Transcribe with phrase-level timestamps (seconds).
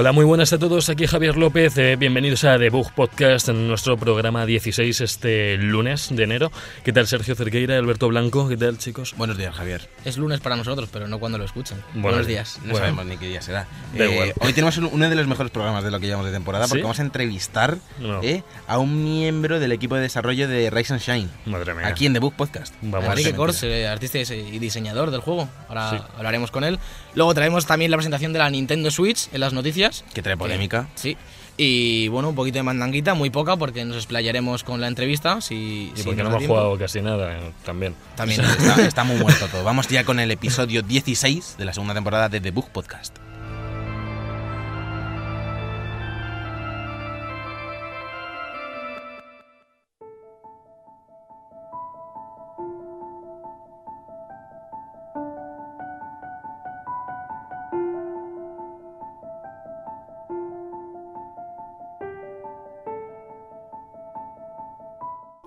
[0.00, 0.88] Hola, muy buenas a todos.
[0.88, 1.76] Aquí Javier López.
[1.76, 6.50] eh, bienvenidos a Debug Podcast, en nuestro programa 16 este lunes de enero.
[6.84, 8.48] ¿Qué tal Sergio Cerqueira, Alberto Blanco?
[8.48, 9.12] ¿Qué tal, chicos?
[9.18, 9.90] Buenos días, Javier.
[10.06, 11.82] Es lunes para nosotros, pero no cuando lo escuchan.
[11.92, 12.56] Bueno, Buenos días.
[12.62, 12.78] No Bueno.
[12.78, 13.66] sabemos ni qué día será.
[13.94, 14.32] Da Eh, igual.
[14.40, 16.78] hoy tenemos un- uno de los mejores programas de lo que llevamos de temporada porque
[16.80, 16.82] ¿Sí?
[16.82, 18.22] vamos a entrevistar No.
[18.22, 21.28] eh, a un miembro del equipo de desarrollo de Rise and Shine.
[21.44, 21.86] Madre mía.
[21.88, 22.74] Aquí en The Book Podcast.
[22.80, 23.06] Vamos.
[23.10, 25.46] Enrique Kors, eh, artista y diseñador del juego.
[25.68, 25.96] Ahora Sí.
[26.16, 26.78] hablaremos con él.
[27.14, 29.89] Luego traemos también la presentación de la Nintendo Switch en las noticias.
[30.14, 30.88] Que trae polémica.
[30.94, 31.16] Sí.
[31.56, 35.40] Y bueno, un poquito de mandanguita, muy poca, porque nos explayaremos con la entrevista.
[35.42, 37.94] Si, Y si porque no hemos jugado casi nada eh, también.
[38.16, 38.40] También.
[38.40, 39.62] Está, está muy muerto todo.
[39.62, 43.18] Vamos ya con el episodio 16 de la segunda temporada de The Book Podcast.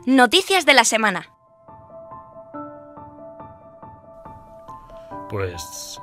[0.06, 1.30] Noticias de la semana.
[5.30, 6.00] Pues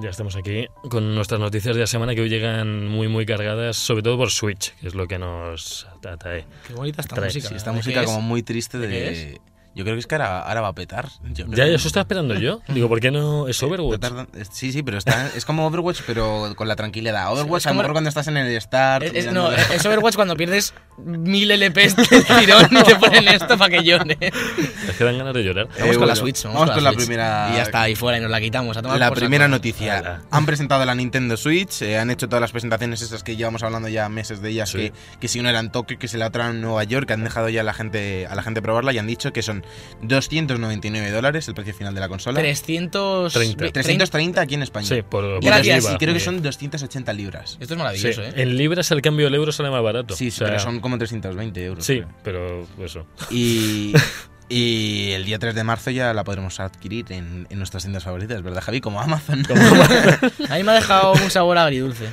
[0.00, 3.76] ya estamos aquí con nuestras noticias de la semana que hoy llegan muy, muy cargadas,
[3.76, 6.46] sobre todo por Switch, que es lo que nos atrae.
[6.66, 7.48] Qué bonita esta Trae, música.
[7.48, 9.40] Sí, esta ¿De música como muy triste ¿De de...
[9.76, 11.08] Yo creo que es que ahora, ahora va a petar.
[11.32, 12.60] Yo Ya, eso estaba esperando yo.
[12.68, 14.04] Digo, ¿por qué no es Overwatch?
[14.52, 17.32] Sí, sí, pero está, es como Overwatch, pero con la tranquilidad.
[17.32, 19.02] Overwatch, es a lo mejor cuando estás en el start.
[19.06, 23.56] Es, es- no, es Overwatch cuando pierdes mil LPs de tirón y te ponen esto
[23.58, 24.16] para que llore.
[24.20, 25.68] Es que dan ganas de llorar.
[25.78, 26.42] Vamos Eh, con la Switch.
[26.44, 27.06] Vamos, vamos con, la, Switch.
[27.06, 28.76] primera- Y ya está, ahí fuera y nos la quitamos.
[28.76, 29.50] a tomar La primera saco.
[29.56, 29.98] noticia.
[29.98, 30.22] Ala.
[30.30, 33.88] Han presentado la Nintendo Switch, eh, han hecho todas las presentaciones esas que llevamos hablando
[33.88, 34.78] ya meses de ellas, Sí.
[34.78, 37.12] que, que si una era en Tokio, que si la otra en Nueva York, que
[37.14, 39.64] han dejado ya a la gente a la gente probarla y han dicho que son
[40.02, 42.38] 299 dólares el precio final de la consola.
[42.40, 43.72] 330.
[43.72, 44.86] 330 aquí en España.
[44.86, 45.84] Sí, por, por Gracias.
[45.84, 45.94] IVA.
[45.94, 47.52] Y creo que son 280 libras.
[47.60, 48.32] Esto es Sí, maravilloso, ¿eh?
[48.36, 50.14] En libras el cambio del euro sale más barato.
[50.14, 51.84] Sí, O sí, sea, pero son como 320 euros.
[51.84, 52.08] Sí, creo.
[52.22, 53.06] pero eso.
[53.30, 53.92] Y,
[54.48, 58.40] y el día 3 de marzo ya la podremos adquirir en, en nuestras tiendas favoritas,
[58.42, 58.80] ¿verdad, Javi?
[58.80, 59.42] Como Amazon.
[60.50, 62.08] A mí me ha dejado un sabor agridulce.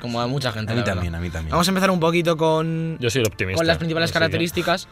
[0.00, 0.72] Como a mucha gente.
[0.72, 0.94] a mí la verdad.
[0.94, 1.50] también, a mí también.
[1.52, 3.58] Vamos a empezar un poquito con, Yo soy el optimista.
[3.58, 4.88] con las principales que- características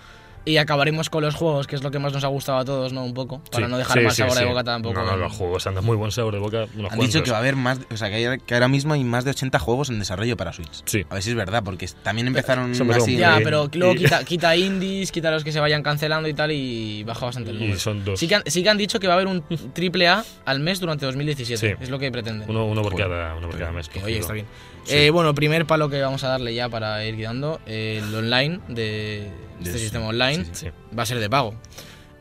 [0.49, 2.93] y acabaremos con los juegos, que es lo que más nos ha gustado a todos,
[2.93, 3.05] ¿no?
[3.05, 3.41] Un poco.
[3.51, 4.95] Para Sí, no dejar sí, mal sí, sabor de boca tampoco.
[4.95, 6.63] No, no, los juegos andan muy buen sabor de boca.
[6.63, 7.23] Han dicho cuantos.
[7.23, 9.31] que va a haber más, o sea, que, hay- que ahora mismo hay más de
[9.31, 10.83] 80 juegos en desarrollo para Switch.
[10.87, 11.05] Sí.
[11.11, 13.17] A ver si es verdad, porque también empezaron así.
[13.17, 16.35] Ya, Y- pero luego y- quita, quita indies, quita los que se vayan cancelando y
[16.35, 17.79] tal, y baja bastante el Y número.
[17.79, 18.19] son dos.
[18.19, 19.43] Sí que, han, sí que han dicho que va a haber un
[19.75, 21.77] triple A al mes durante 2017.
[21.77, 21.83] Sí.
[21.83, 22.49] Es lo que pretenden.
[22.49, 23.89] Uno, uno por cada, uno por cada mes.
[23.89, 24.47] Que, oye, está bien.
[24.89, 24.97] Sí.
[24.97, 28.61] Eh, bueno, primer palo que vamos a darle ya para ir guiando, eh, el online
[28.69, 29.31] de
[29.63, 30.69] este sistema online sí, Sí.
[30.99, 31.55] va a ser de pago.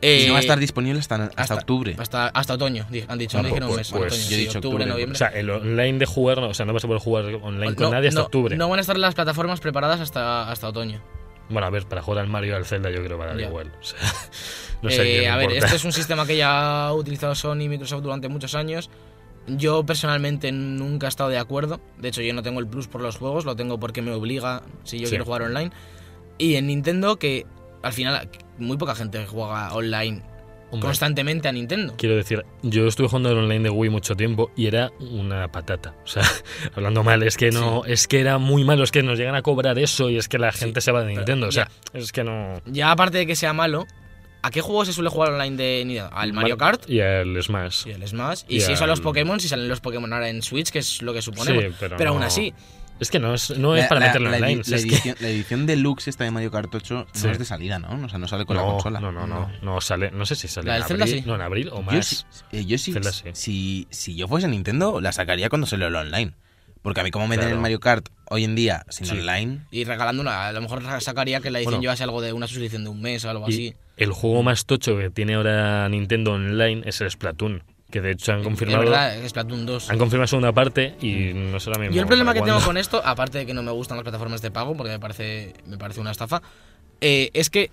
[0.00, 1.96] Y Eh, no va a estar disponible hasta, hasta, hasta- octubre.
[1.98, 4.44] Hasta, hasta otoño, han dicho, no dijeron un pues- mes, pues otoño, yo he sí,
[4.46, 5.18] dicho octubre, octubre, O noviembre.
[5.18, 7.84] sea, el online de jugar, no, o sea, no vas a poder jugar online con
[7.86, 8.56] no, nadie hasta no, octubre.
[8.56, 11.02] No van a estar las plataformas preparadas hasta, hasta otoño.
[11.48, 13.28] Bueno, a ver, para jugar al Mario y al Zelda yo creo que va a
[13.28, 13.46] dar Ya.
[13.46, 13.72] igual.
[13.80, 13.98] O sea,
[14.82, 15.22] no sé.
[15.22, 15.64] Eh, a ver, importa.
[15.66, 18.90] este es un sistema que ya ha utilizado Sony y Microsoft durante muchos años.
[19.48, 21.80] Yo personalmente nunca he estado de acuerdo.
[21.98, 24.62] De hecho, yo no tengo el plus por los juegos, lo tengo porque me obliga
[24.84, 25.10] si yo Sí.
[25.10, 25.70] quiero jugar online.
[26.38, 27.46] Y en Nintendo, que
[27.82, 28.28] al final
[28.58, 30.22] muy poca gente juega online
[30.70, 31.94] Hombre, constantemente a Nintendo.
[31.96, 35.94] Quiero decir, yo estuve jugando al online de Wii mucho tiempo y era una patata.
[36.04, 36.22] O sea,
[36.76, 39.42] hablando mal, es que no, es que era muy malo, es que nos llegan a
[39.42, 41.48] cobrar eso y es que la gente se va de Nintendo.
[41.48, 41.98] O sea, ya.
[41.98, 42.60] es que no.
[42.66, 43.86] Ya aparte de que sea malo,
[44.42, 46.10] ¿a qué juego se suele jugar online de Nintendo?
[46.16, 46.88] ¿Al Mario Kart?
[46.88, 47.86] Y al Smash.
[47.86, 48.42] Y el Smash.
[48.48, 50.78] Y, Y si son los al- Pokémon, si salen los Pokémon ahora en Switch, que
[50.80, 51.62] es lo que suponemos.
[51.64, 52.52] Sí, pero pero aún así,
[53.00, 54.62] Es que no es, no es La- para la- meterlo la, online.
[54.66, 57.26] la es que- edición, la edición deluxe esta de Mario Kart 8 Sí.
[57.26, 58.04] no es de salida, ¿no?
[58.04, 58.98] O sea, no sale con la consola.
[58.98, 61.24] no, no, no, no sale, no sé si sale La en del Zelda abril, sí.
[61.28, 62.26] no en abril o Yo más.
[62.50, 63.28] eh, yo sí, Zelda sí.
[63.34, 66.32] si, si yo fuese Nintendo, la sacaría cuando salió el online.
[66.82, 67.54] Porque a mí, como meten Claro.
[67.56, 69.12] el Mario Kart hoy en día sin Sí.
[69.12, 71.82] online, y regalando una, a lo mejor sacaría que la edición Bueno.
[71.82, 73.74] llevase algo de una suscripción de un mes o algo Y así.
[73.98, 78.32] El juego más tocho que tiene ahora Nintendo Online es el Splatoon, que de hecho
[78.32, 79.90] han confirmado, Es verdad, Splatoon 2.
[79.90, 81.94] han confirmado segunda parte y no ahora mismo.
[81.94, 84.40] Yo el problema que tengo con esto, aparte de que no me gustan las plataformas
[84.40, 86.42] de pago, porque me parece, me parece una estafa,
[87.00, 87.70] eh, es que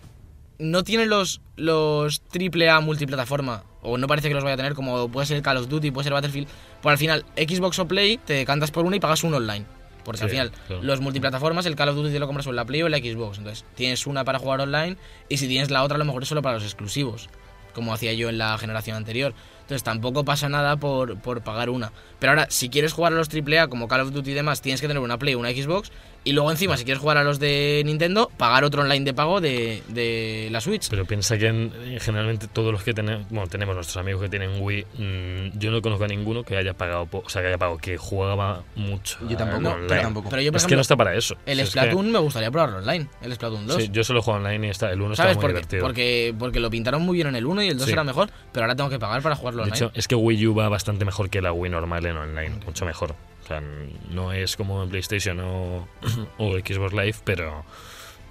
[0.58, 5.10] no tiene los, los AAA multiplataforma, o no parece que los vaya a tener, como
[5.10, 6.48] puede ser Call of Duty, puede ser Battlefield.
[6.82, 9.66] Por al final, Xbox o Play, te decantas por una y pagas un online.
[10.06, 10.84] Porque al Sí, final, claro.
[10.84, 12.92] los multiplataformas, el Call of Duty te lo compras o en la Play o en
[12.94, 13.40] la Xbox.
[13.40, 14.96] Entonces, tienes una para jugar online
[15.28, 17.28] y si tienes la otra, a lo mejor es solo para los exclusivos.
[17.74, 19.34] como hacía yo en la generación anterior.
[19.64, 21.92] Entonces tampoco pasa nada por, por pagar una.
[22.20, 24.82] Pero ahora, si quieres jugar a los AAA como Call of Duty y demás, tienes
[24.82, 25.92] que tener una Play o una Xbox.
[26.28, 29.42] Y luego encima, si quieres jugar a los de Nintendo, pagar otro online de pago
[29.42, 30.90] de, de la Switch.
[30.90, 31.72] Pero piensa que en-
[32.02, 35.84] generalmente todos los que tenemos, bueno, tenemos nuestros amigos que tienen Wii, mm, yo no
[35.84, 39.20] conozco a ninguno que haya pagado, o sea, que haya pagado, que jugaba mucho.
[39.30, 40.30] Yo tampoco, pero tampoco.
[40.32, 41.36] Pero yo, por es que no está para eso.
[41.46, 43.08] el Si es que- Splatoon me gustaría probarlo online.
[43.22, 43.84] El Splatoon 2.
[43.84, 45.38] sí, yo solo juego online y está, el 1 está ¿Sabes?
[45.38, 45.84] muy Porque, divertido.
[45.84, 47.94] porque, porque lo pintaron muy bien en el 1 y el 2 Sí.
[47.94, 49.86] era mejor, pero ahora tengo que pagar para jugarlo de online.
[49.90, 52.86] hecho, es que Wii U va bastante mejor que la Wii normal en online, mucho
[52.86, 53.16] mejor.
[53.44, 53.62] O sea,
[54.10, 55.88] no es como en PlayStation o,
[56.40, 57.64] o Xbox Live, pero,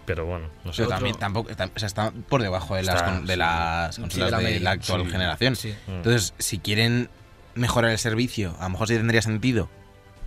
[0.07, 0.79] pero bueno, no sé.
[0.83, 3.33] Pero otro- también tampoco, tam- o sea, está por debajo de las, Está, con- de
[3.35, 3.39] sí.
[3.39, 4.61] las Sí, consolas de la de, media.
[4.61, 5.11] la actual Sí.
[5.11, 5.57] generación.
[5.57, 5.75] Sí.
[5.87, 5.91] Mm.
[5.93, 7.09] Entonces, si quieren
[7.55, 9.69] mejorar el servicio, a lo mejor sí tendría sentido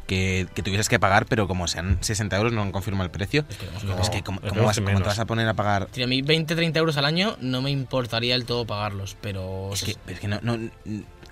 [0.08, 3.44] que, que tuvieses que pagar, pero como sean 60 euros no han confirmado el precio.
[3.84, 5.88] No, es que, ¿cómo, esperemos cómo vas, que te vas a poner a pagar?
[5.88, 9.70] Tío, a mí 20, 30 euros al año no me importaría el todo pagarlos, pero...
[9.74, 10.58] Es que, es que no, no-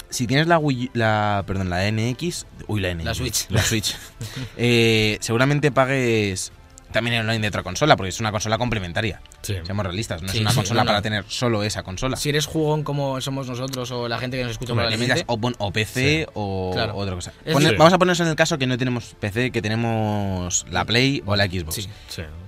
[0.10, 3.46] Si tienes la Wii, la, perdón, la NX, uy, la NX, La Switch.
[3.50, 3.96] la Switch,
[4.58, 6.52] eh, seguramente pagues
[6.92, 9.20] también en online de otra consola, porque es una consola complementaria.
[9.42, 9.56] Sí.
[9.66, 10.90] Seamos realistas, no Sí, es una sí, consola no, no.
[10.92, 12.16] para tener solo esa consola.
[12.16, 15.72] Si eres jugón como somos nosotros o la gente que nos escucha metas o, o
[15.74, 16.96] PC o Claro.
[16.96, 17.34] otra cosa.
[17.78, 21.36] Vamos a ponernos en el caso que no tenemos PC, que tenemos la Play o
[21.36, 21.90] la Xbox.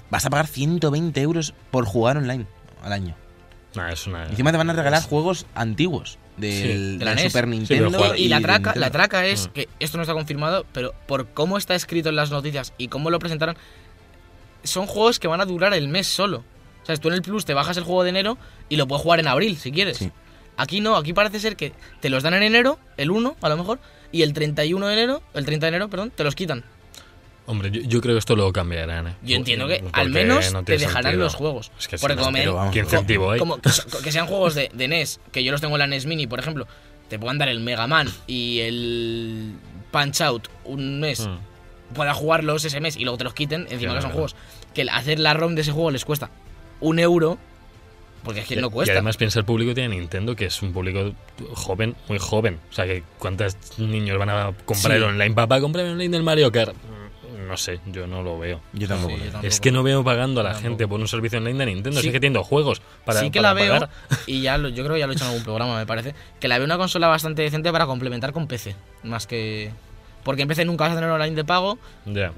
[0.09, 2.45] Vas a pagar 120 euros por jugar online
[2.81, 3.15] al año.
[3.77, 4.25] Nah, es una...
[4.27, 7.31] Y encima te van a regalar juegos antiguos del, Sí, de la del NES.
[7.31, 8.15] Super Nintendo.
[8.15, 9.51] Y, y la traca, la traca es Mm.
[9.51, 13.09] que esto no está confirmado, pero por cómo está escrito en las noticias y cómo
[13.09, 13.55] lo presentaron,
[14.63, 16.43] son juegos que van a durar el mes solo.
[16.83, 18.37] O sea, tú en el Plus te bajas el juego de enero
[18.69, 19.97] y lo puedes jugar en abril si quieres.
[19.97, 20.11] Sí.
[20.57, 23.57] Aquí no, aquí parece ser que te los dan en enero, el 1 a lo
[23.57, 23.79] mejor,
[24.11, 26.63] y el 31 de enero, el 30 de enero, perdón, te los quitan.
[27.47, 29.07] Hombre, yo, yo creo que esto lo cambiarán.
[29.07, 29.15] ¿eh?
[29.23, 31.23] Yo entiendo que Porque al menos no te tiene dejarán sentido.
[31.23, 31.71] los juegos.
[31.79, 33.39] Es que Porque no, como me- pero vamos, ¿Qué incentivo hay?
[33.39, 36.27] como que, sean juegos de, de NES, que yo los tengo en la NES Mini,
[36.27, 36.67] por ejemplo,
[37.09, 39.53] te puedan dar el Mega Man y el
[39.91, 41.93] Punch Out un mes, Mm.
[41.95, 43.95] pueda jugarlos ese mes y luego te los quiten, encima Claro.
[43.95, 44.35] que son juegos
[44.73, 46.29] que el hacer la ROM de ese juego les cuesta
[46.81, 47.37] un euro,
[48.25, 48.91] porque es que Y- no Y cuesta.
[48.91, 51.13] además piensa el público de Nintendo, que es un público
[51.53, 52.59] joven, muy joven.
[52.69, 55.03] O sea, que ¿cuántos niños van a comprar Sí.
[55.03, 55.33] online?
[55.33, 56.75] Papá, comprar online del Mario Kart.
[57.47, 58.61] No sé, yo no lo veo.
[58.73, 59.13] Yo tampoco.
[59.13, 59.47] Sí, yo tampoco.
[59.47, 60.69] Es que no veo pagando a la Tampoco.
[60.69, 61.99] gente por un servicio online de Nintendo.
[62.01, 62.07] Sí.
[62.07, 63.89] Sí que tiendo juegos para, sí que para la veo, pagar.
[64.25, 66.15] y ya lo- yo creo que ya lo he hecho en algún programa, me parece,
[66.39, 69.71] que la veo una consola bastante decente para complementar con PC, más que...
[70.23, 72.33] Porque en PC nunca vas a tener online de pago, Ya.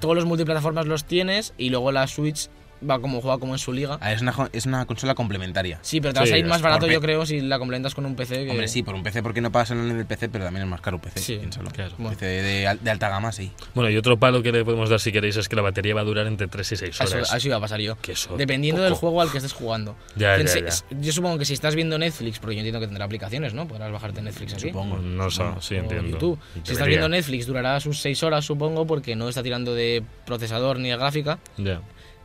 [0.00, 2.48] todos los multiplataformas los tienes y luego la Switch
[2.88, 3.98] va como juega como en su liga.
[4.10, 5.78] Es, una, es una consola complementaria.
[5.82, 8.06] Sí, pero te vas Sí, a ir más barato, yo creo, si la complementas con
[8.06, 8.44] un PC.
[8.44, 8.50] Que...
[8.50, 10.70] Hombre, sí, por un PC porque no pagas el online del PC, pero también es
[10.70, 11.18] más caro un PC.
[11.20, 11.70] Sí, piénsalo.
[11.70, 11.92] claro.
[11.98, 12.10] Bueno.
[12.16, 13.50] PC de, al- de alta gama, sí.
[13.74, 16.00] Bueno, y otro palo que le podemos dar si queréis es que la batería va
[16.00, 17.32] a durar entre 3 y 6 A eso, horas.
[17.32, 17.96] a eso iba a pasar yo.
[18.00, 18.84] Que eso Dependiendo poco.
[18.84, 19.96] del juego al que estés jugando.
[20.16, 20.96] Ya, Que ya, se- ya.
[21.00, 23.66] Yo supongo que si estás viendo Netflix, porque yo entiendo que tendrá aplicaciones, ¿no?
[23.68, 24.68] Podrás bajarte Netflix aquí.
[24.68, 24.96] Supongo.
[24.98, 26.08] No sé, sí, o entiendo.
[26.08, 26.38] YouTube.
[26.64, 30.78] Si estás viendo Netflix, durará sus 6 horas, supongo, porque no está tirando de procesador
[30.78, 31.38] ni de gráfica.
[31.56, 31.76] Ya.
[31.76, 31.80] Sí,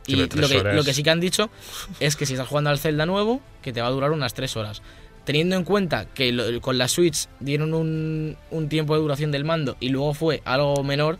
[0.06, 1.50] Y lo que, lo que sí que han dicho
[2.00, 4.56] es que si estás jugando al Zelda nuevo, que te va a durar unas 3
[4.56, 4.82] horas.
[5.24, 9.44] Teniendo en cuenta que lo- con la Switch dieron un, un tiempo de duración del
[9.44, 11.18] mando y luego fue algo menor,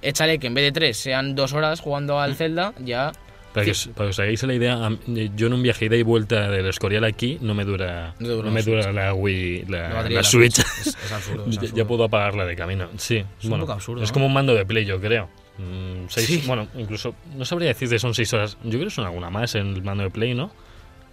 [0.00, 2.18] échale que en vez de 3 sean 2 horas jugando Mm.
[2.20, 3.12] al Zelda, ya...
[3.52, 5.96] Para que, os, para que os hagáis la idea, mí- yo en un viaje ida
[5.96, 9.88] y vuelta del Escorial aquí no me dura, No me la dura la Wii, la,
[9.88, 10.58] La la, la Switch.
[10.58, 11.44] Es, es absurdo.
[11.46, 11.76] es Ya- absurdo.
[11.76, 12.88] ya puedo apagarla de camino.
[12.98, 14.14] Sí, un bueno, poco absurdo, Es ¿no?
[14.14, 15.28] como un mando de Play, yo creo.
[15.58, 16.42] Mm, seis- Sí.
[16.46, 18.56] Bueno, incluso, no sabría decirte son 6 horas.
[18.62, 20.50] Yo creo que son alguna más en el mando de Play, ¿no?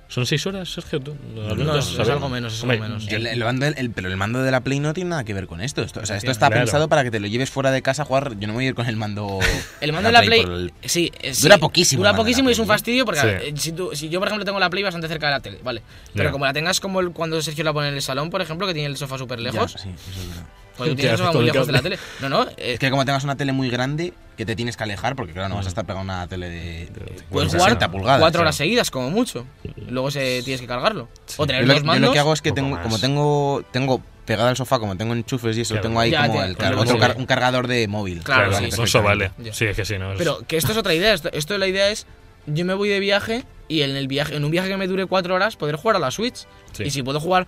[0.08, 1.00] ¿Son 6 horas, Sergio?
[1.00, 1.16] ¿Tú?
[1.34, 2.10] No, es- es ¿sabes?
[2.12, 3.08] algo menos, es algo menos.
[3.08, 5.34] yo- El, el mando el- pero el mando de la Play no tiene nada que
[5.34, 5.82] ver con esto.
[5.82, 6.62] esto o sea, esto está Claro.
[6.62, 8.34] pensado para que te lo lleves fuera de casa a jugar.
[8.38, 9.40] Yo no me voy a ir con el mando.
[9.82, 12.60] El mando de la Play, el- sí, eh, sí, Dura poquísimo Dura poquísimo y es
[12.60, 12.78] un Play, ¿eh?
[12.78, 13.28] fastidio porque Sí.
[13.28, 15.60] eh, si, tú- si yo, por ejemplo, tengo la Play bastante cerca de la tele,
[15.64, 15.82] vale.
[16.14, 16.32] Pero Ya.
[16.32, 18.74] como la tengas como el- cuando Sergio la pone en el salón, por ejemplo, que
[18.76, 20.46] tiene el sofá súper Ya, lejos, sí, eso es verdad.
[20.78, 21.98] Pues tú ¿Qué tienes el haces sofá con muy el lejos de la cable?
[21.98, 22.10] tele.
[22.22, 24.84] No, no, eh, Es que como tengas una tele muy grande, que te tienes que
[24.84, 27.76] alejar, porque claro, no vas a estar pegado a una tele de, de puedes 60
[27.76, 28.20] jugar pulgadas.
[28.20, 29.46] cuatro horas seguidas, como mucho.
[29.90, 31.08] Luego se, tienes que cargarlo.
[31.38, 32.12] O Yo tener lo, dos yo lo mandos.
[32.14, 35.62] que hago es que tengo, como tengo, tengo pegado al sofá, como tengo enchufes y
[35.62, 35.88] eso, Claro.
[35.88, 38.24] tengo ahí Ya, como el car- otro car- un cargador de móvil.
[38.24, 39.32] Claro, Claro, sí, eso vale.
[39.38, 39.54] Ya.
[39.54, 41.14] Sí, es que sí, no es- Pero que esto es otra idea.
[41.14, 42.06] Esto, esto la idea es,
[42.48, 45.06] yo me voy de viaje y en el viaje, en un viaje que me dure
[45.06, 46.46] cuatro horas, poder jugar a la Switch.
[46.74, 46.84] Sí.
[46.84, 47.48] Y si puedo jugar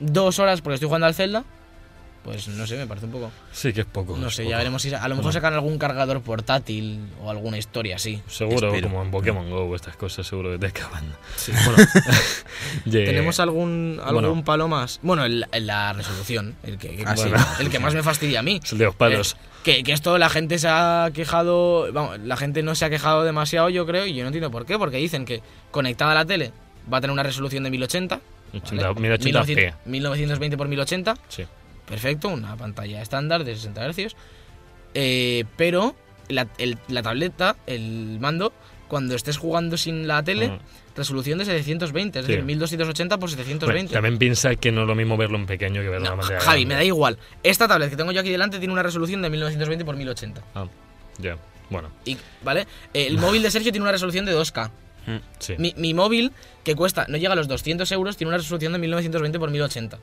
[0.00, 1.44] dos horas porque estoy jugando al Zelda,
[2.24, 3.30] pues no sé, me parece un poco.
[3.52, 4.16] Sí que es poco.
[4.16, 4.50] No es sé, poco.
[4.50, 8.22] ya veremos si a lo mejor sacan algún cargador portátil o alguna historia así.
[8.28, 8.88] Seguro, Espero.
[8.88, 11.04] como en Pokémon Go o estas cosas, seguro que te acaban.
[11.64, 11.76] Bueno,
[12.84, 14.44] ye- ¿Tenemos algún, algún bueno.
[14.44, 15.00] palo más?
[15.02, 17.28] Bueno, el- el- la resolución, el que, que- Ah, sí.
[17.28, 18.60] bueno, el que más me fastidia a mí.
[18.62, 19.32] Es el de los palos.
[19.32, 22.90] Eh, que, que esto la gente se ha quejado, vamos, la gente no se ha
[22.90, 26.14] quejado demasiado, yo creo, y yo no entiendo por qué, porque dicen que conectada a
[26.14, 26.52] la tele
[26.92, 28.20] va a tener una resolución de 1080,
[28.54, 29.18] 80, ¿vale?
[29.18, 29.74] 1080p.
[29.86, 31.44] 1920 por 1080, Sí.
[31.86, 34.14] Perfecto, una pantalla estándar de 60 Hz.
[34.94, 35.94] Eh, pero
[36.28, 38.52] la, el- la tableta, el mando,
[38.88, 40.58] cuando estés jugando sin la tele, Mm.
[40.96, 42.32] resolución de 720, es Sí.
[42.32, 43.92] decir, 1280 por Bueno, 720.
[43.94, 46.20] también piensa que no es lo mismo verlo en pequeño que verlo No, en la
[46.20, 46.74] pantalla Javi, grande.
[46.74, 47.18] me da igual.
[47.42, 50.42] Esta tablet que tengo yo aquí delante tiene una resolución de 1920 por 1080.
[50.54, 50.66] Ah,
[51.18, 51.36] ya.
[51.70, 52.66] Bueno, Y, ¿Vale?
[52.92, 54.70] El móvil de Sergio tiene una resolución de 2K.
[55.38, 55.54] sí.
[55.58, 58.78] Mi, mi móvil, que cuesta, no llega a los 200 euros, tiene una resolución de
[58.78, 59.98] 1920 por 1080.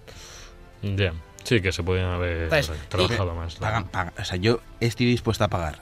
[0.81, 1.13] Ya.
[1.43, 2.49] Sí, que se podían haber
[2.89, 3.55] trabajado más.
[3.55, 5.79] Pagan- pagan- o sea, yo estoy dispuesto a pagar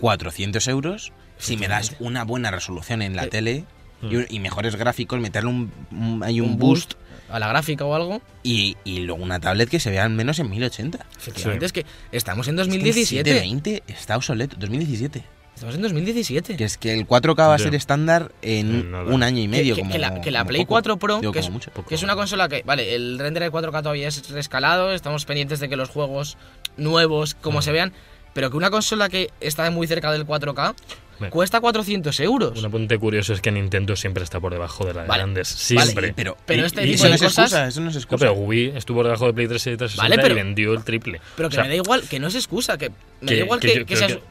[0.00, 3.64] 400 euros si me das una buena resolución en la Eh, tele
[4.02, 4.16] y, mm.
[4.18, 6.94] un- y mejores gráficos, meterle un, un- hay un, Un boost,
[7.28, 8.20] A la gráfica o algo.
[8.42, 11.04] y, y luego una tablet que se vea al menos en 1080.
[11.16, 11.66] Efectivamente, Sí.
[11.66, 13.30] es que estamos en Es que el 2017.
[13.30, 15.24] 720 está obsoleto, 2017.
[15.54, 16.56] Estamos en 2017.
[16.56, 19.04] Que es que el 4K va a ser estándar en nada.
[19.04, 19.74] un año y medio.
[19.76, 20.68] que, como, que la, que la como Play poco.
[20.70, 21.70] 4 Pro, Digo, que, es, mucho.
[21.88, 25.60] Que es una consola que, vale, el render de 4K todavía es rescalado, estamos pendientes
[25.60, 26.36] de que los juegos
[26.76, 27.62] nuevos, como Mm.
[27.62, 27.92] se vean,
[28.32, 30.74] pero que una consola que está muy cerca del 4K
[31.20, 31.30] Bueno.
[31.32, 32.58] cuesta 400 euros.
[32.58, 35.22] Un apunte curioso es que Nintendo siempre está por debajo de las Vale.
[35.22, 35.52] grandes.
[35.72, 36.12] Vale, Siempre.
[36.16, 37.94] pero, Pero y- este y tipo eso de no es cosas- excusa, eso no es
[37.94, 38.18] No, excusa.
[38.18, 40.82] pero Wii estuvo por debajo de Play 3 y 360 Vale, pero- y vendió el
[40.82, 41.20] triple.
[41.36, 43.44] pero que O sea, me da igual, que no es excusa, que me que- da
[43.44, 44.22] igual que que, que seas- que-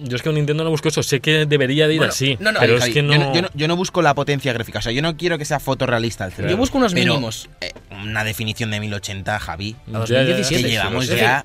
[0.00, 1.02] Yo es que un Nintendo no busco eso.
[1.02, 2.36] Sé que debería de ir Bueno, así.
[2.40, 3.12] no, no, pero Javi, es que no.
[3.12, 5.38] yo, no, yo no- yo no busco la potencia gráfica, o sea, yo no quiero
[5.38, 6.50] que sea fotorrealista el Claro.
[6.50, 7.48] Yo busco unos Pero, mínimos.
[7.60, 7.72] eh,
[8.02, 9.76] una definición de 1080, Javi.
[9.86, 11.44] Ya, ya, ya, 2017, Que llevamos sí, ya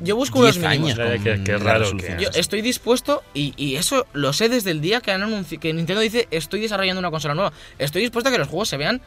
[0.00, 0.98] Yo busco unos 10 mínimos.
[0.98, 1.22] años.
[1.44, 5.00] Con la raro que- Yo estoy dispuesto, y, y eso lo sé desde el día
[5.00, 7.52] que, han anunci- que Nintendo dice estoy desarrollando una consola nueva.
[7.78, 9.00] Estoy dispuesto a que los juegos se vean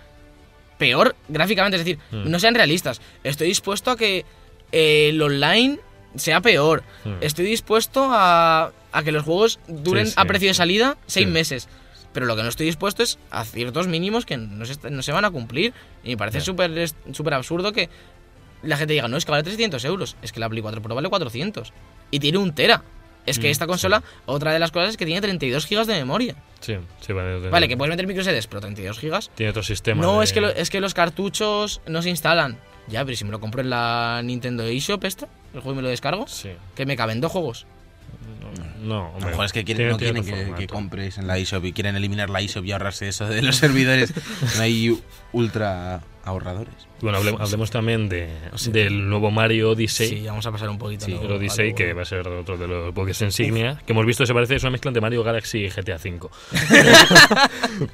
[0.77, 2.29] peor gráficamente, es decir, Mm.
[2.29, 3.01] no sean realistas.
[3.23, 4.25] Estoy dispuesto a que
[4.73, 5.79] eh, el online
[6.15, 6.83] sea peor.
[7.05, 7.13] Mm.
[7.21, 10.17] Estoy dispuesto a, a que los juegos duren Sí, sí.
[10.17, 11.31] a precio de salida seis Sí.
[11.31, 11.69] meses.
[12.13, 15.11] Pero lo que no estoy dispuesto es a ciertos mínimos que no se, no se
[15.13, 15.73] van a cumplir.
[16.03, 17.89] Y me parece súper absurdo que
[18.63, 20.17] la gente diga, no, es que vale 300 euros.
[20.21, 21.71] Es que la Play 4 Pro vale 400.
[22.11, 22.83] Y tiene un tera.
[23.25, 25.93] Es que Mm, esta consola, otra de las cosas es que tiene 32 gigas de
[25.93, 26.35] memoria.
[26.59, 27.49] Sí, sí, vale.
[27.49, 29.29] Vale, que puedes meter micro SDs, pero 32 gigas.
[29.35, 30.01] Tiene otro sistema.
[30.01, 32.57] No, de- es, que lo- es que los cartuchos no se instalan.
[32.87, 35.81] Ya, pero si me lo compro en la Nintendo eShop esta, el juego y me
[35.81, 36.49] lo descargo, Sí.
[36.75, 37.65] que me caben dos juegos.
[38.83, 41.27] No, A lo hombre, mejor es que quieren, tiene- no tiene quieren que, compres en
[41.27, 44.11] la eShop y quieren eliminar la eShop y ahorrarse eso de los servidores.
[44.57, 44.99] No hay
[45.33, 46.73] ultra ahorradores.
[46.99, 48.29] Bueno, hable- hablemos también de,
[48.71, 50.07] del nuevo Mario Odyssey.
[50.09, 51.05] Sí, vamos a pasar un poquito.
[51.05, 51.13] Sí.
[51.13, 54.25] El Odyssey, Algo- que va a ser otro de los Pokémon insignia, que hemos visto
[54.25, 56.27] se parece, es una mezcla entre Mario Galaxy y GTA V.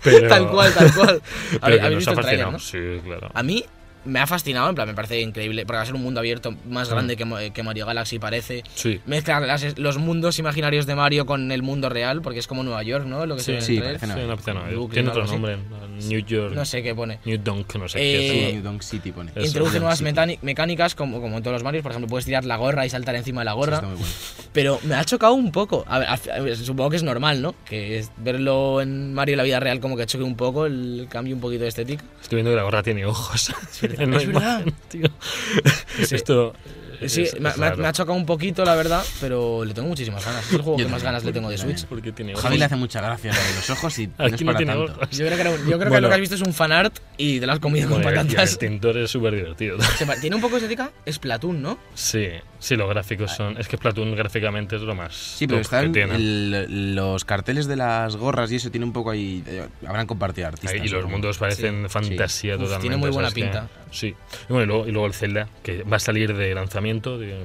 [0.03, 1.21] Pero- Tal cual, tal cual.
[1.51, 2.51] Pero ¿Habéis que habéis nos visto ha el tráiler, fascinado.
[2.51, 2.59] no?
[2.59, 3.29] Sí, claro.
[3.33, 3.63] A mí
[4.07, 6.55] me ha fascinado, en plan, me parece increíble, porque va a ser un mundo abierto
[6.69, 6.91] más Mm.
[6.91, 8.63] grande que, que Mario Galaxy parece.
[8.75, 8.99] Sí.
[9.05, 12.83] Mezcla las- los mundos imaginarios de Mario con el mundo real, porque es como Nueva
[12.83, 13.25] York, ¿no?
[13.25, 14.31] Lo que se en el sí, parece Sí, York.
[14.31, 15.57] opción, no, Tiene otro nombre.
[16.07, 16.53] New York.
[16.55, 17.19] No sé qué pone.
[17.25, 18.29] New Dunk, no sé Eh, qué.
[18.31, 18.53] Sí, es.
[18.53, 19.31] New Donk City pone.
[19.35, 19.45] Eso.
[19.47, 22.55] Introduce nuevas Donk mecánicas, como, como en todos los Marios, por ejemplo, puedes tirar la
[22.57, 23.75] gorra y saltar encima de la Sí, gorra.
[23.75, 24.11] está muy bueno.
[24.53, 25.83] Pero me ha chocado un poco.
[25.87, 27.55] A ver, a- a ver, supongo que es normal, ¿no?
[27.65, 31.07] Que es verlo en Mario en la vida real como que choque un poco el
[31.09, 32.03] cambio un poquito de estética.
[32.21, 33.51] Estoy viendo que la gorra tiene ojos.
[34.00, 34.66] verdad, En la es verdad.
[34.89, 35.08] tío.
[36.00, 36.54] Esto.
[37.06, 37.82] Sí, es- me, es me ha- raro.
[37.84, 40.48] me ha chocado un poquito, la verdad, pero le tengo muchísimas ganas.
[40.48, 41.86] Es el juego Yo que más ganas le tengo de Switch.
[41.86, 42.42] Porque tiene ojos.
[42.44, 44.58] Javi le hace mucha gracia lo de los ojos y no es Aquí no para
[44.58, 44.94] tiene tanto.
[44.94, 45.10] ojos.
[45.12, 46.01] Yo creo que, era un- yo creo que Bueno.
[46.01, 48.25] lo que has visto es un fanart y te lo has comido con Bueno, el
[48.27, 48.58] patatas.
[48.58, 49.77] tintor es súper divertido.
[50.22, 51.77] Tiene un poco de estética Splatoon, ¿no?
[51.94, 53.60] Sí, sí, los gráficos son.
[53.60, 55.13] Es que Splatoon gráficamente es lo más.
[55.16, 56.16] Sí, pero están que tiene.
[56.16, 59.44] el- los carteles de las gorras y eso tiene un poco ahí.
[59.46, 60.74] eh, habrán compartido artistas.
[60.74, 62.82] Ahí, y los mundos parecen fantasía Uf, totalmente.
[62.82, 63.70] tiene muy buena pinta.
[63.91, 64.15] Sí.
[64.50, 67.44] Y, bueno, y, luego, y luego el Zelda, que va a salir de lanzamiento, de-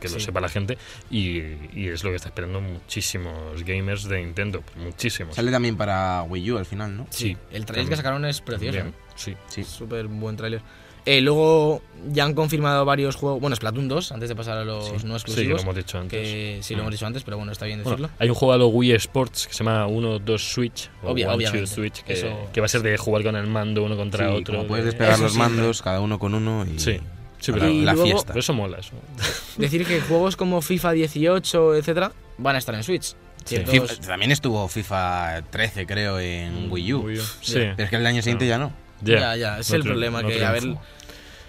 [0.00, 0.20] que lo Sí.
[0.26, 0.78] sepa la gente,
[1.12, 1.38] y,
[1.74, 4.64] y es lo que está esperando muchísimos gamers de Nintendo.
[4.76, 5.36] Muchísimos.
[5.36, 7.06] Sale también para Wii U al final, ¿no?
[7.10, 7.36] Sí.
[7.52, 8.72] El trailer que sacaron es precioso.
[8.72, 8.92] Bien, ¿eh?
[9.14, 9.36] sí.
[9.46, 9.62] Sí.
[9.62, 10.60] Súper buen tráiler.
[11.04, 11.82] Eh, luego
[12.12, 13.40] ya han confirmado varios juegos.
[13.40, 14.92] Bueno, Splatoon 2, antes de pasar a los Sí.
[14.92, 15.62] no Sí, que lo exclusivos.
[15.62, 16.20] hemos dicho antes.
[16.20, 16.80] que sí lo Mm.
[16.82, 18.16] hemos dicho antes, pero bueno, está bien Bueno, decirlo.
[18.18, 20.90] hay un juego a lo Wii Sports que se llama 1, 2 Switch.
[21.02, 21.66] O Obvia- One, obviamente.
[21.66, 24.28] Two Switch, que, Eso- que va a ser de jugar con el mando uno contra
[24.28, 24.54] Sí, otro.
[24.56, 25.56] como puedes de- despegar Eso los siempre.
[25.56, 26.78] mandos, cada uno con uno y.
[26.78, 26.98] Sí,
[27.40, 28.26] sí, pero, Y la luego- fiesta.
[28.28, 28.78] pero eso mola.
[28.78, 28.92] Eso.
[29.58, 33.14] Decir que juegos como FIFA 18, etcétera, van a estar en Switch.
[33.44, 33.56] Sí.
[33.58, 37.16] FIFA- también estuvo FIFA 13, creo, en Wii U.
[37.40, 37.54] Sí.
[37.54, 38.72] Pero es que el año siguiente ya no.
[39.04, 40.22] Ya, ya, es no el problema.
[40.22, 40.82] no que, a ver, triunfó.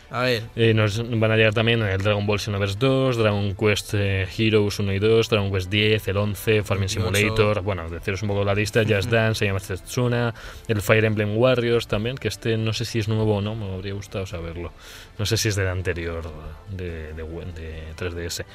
[0.09, 3.93] a ver, Eh, nos van a llegar también el Dragon Ball Xenoverse 2, Dragon Quest
[3.95, 7.13] eh, Heroes 1 y 2, Dragon Quest 10, el 11, Farming 18.
[7.15, 10.33] Simulator, bueno, deciros un poco la lista, Just Dance, se llama Setsuna,
[10.67, 13.73] el Fire Emblem Warriors también, que este no sé si es nuevo o no, me
[13.73, 14.71] habría gustado saberlo.
[15.17, 16.23] No sé si es del anterior
[16.69, 18.45] de, de, de 3DS.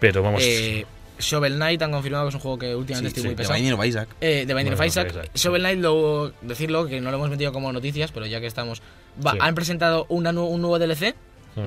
[0.00, 0.84] Pero vamos, eh,
[1.18, 3.36] Shovel Knight han confirmado que es un juego que últimamente Sí, estoy sí, muy de
[3.36, 3.54] pesado.
[3.54, 4.08] Binding of Isaac.
[4.20, 5.08] Eh, de Binding of Bueno, Isaac.
[5.10, 5.40] Isaac, sí.
[5.42, 8.82] Shovel Knight, lo, decirlo, que no lo hemos metido como noticias, pero ya que estamos,
[9.24, 9.38] va- Sí.
[9.40, 11.14] han presentado una un nuevo DLC.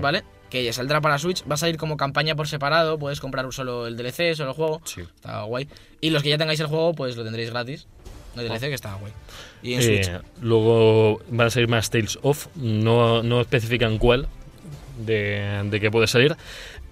[0.01, 0.25] ¿vale?
[0.49, 3.87] Que ya saldrá para Switch, va a salir como campaña por separado, puedes comprar solo
[3.87, 4.99] el DLC, solo el juego, Sí.
[5.15, 5.69] está guay.
[6.01, 7.87] Y los que ya tengáis el juego, pues lo tendréis gratis.
[8.35, 9.13] El DLC que está guay.
[9.63, 10.11] Y en Eh, Switch.
[10.41, 14.27] luego van a salir más Tales of, no, no especifican cuál
[15.05, 16.35] de, de qué puede salir.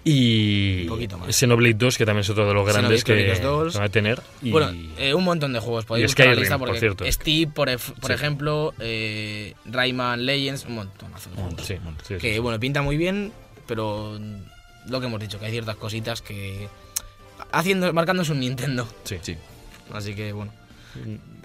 [0.08, 1.34] Y Un poquito más.
[1.34, 3.72] Xenoblade 2, que también es otro de los grandes Xenoblade que, Chronicles 2.
[3.72, 4.22] que van a tener.
[4.40, 5.84] Y Bueno, eh, un montón de juegos.
[5.84, 7.04] Podéis buscar la lista por cierto.
[7.10, 8.12] Steve, por, ef- por Sí.
[8.14, 11.12] ejemplo, eh, Rayman Legends, un montón.
[11.12, 11.54] de juegos.
[11.66, 12.14] sí, sí, sí.
[12.18, 13.32] Que bueno, pinta muy bien,
[13.66, 14.16] pero
[14.86, 16.68] lo que hemos dicho, que hay ciertas cositas que.
[17.50, 18.86] haciendo Marcándose un Nintendo.
[19.02, 19.16] Sí.
[19.22, 19.36] Sí.
[19.92, 20.52] Así que bueno.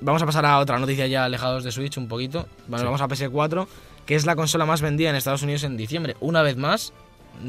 [0.02, 2.48] Vamos a pasar a otra noticia ya alejados de Switch un poquito.
[2.68, 2.86] Bueno, Sí.
[2.86, 3.68] Vamos a PS4,
[4.06, 6.16] que es la consola más vendida en Estados Unidos en diciembre.
[6.22, 6.94] Una vez más,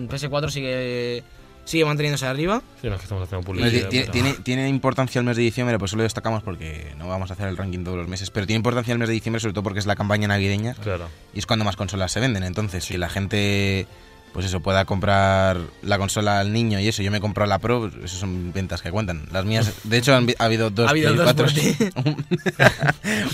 [0.08, 1.22] PS4 sigue
[1.64, 2.60] sigue manteniéndose arriba.
[2.80, 3.88] Sí, no, es que estamos haciendo publicidad.
[3.88, 7.30] ti- tiene, tiene- tiene importancia el mes de diciembre, pues solo destacamos porque no vamos
[7.30, 9.52] a hacer el ranking todos los meses, pero tiene importancia el mes de diciembre sobre
[9.54, 11.08] todo porque es la campaña navideña Claro.
[11.32, 12.42] y es cuando más consolas se venden.
[12.42, 13.86] Entonces, si la gente,
[14.32, 17.90] pues eso, pueda comprar la consola al niño y eso, yo me compro la Pro,
[18.02, 19.26] eso son ventas que cuentan.
[19.30, 21.92] Las mías, de hecho, han ha habido dos Ha habido dos por 4s,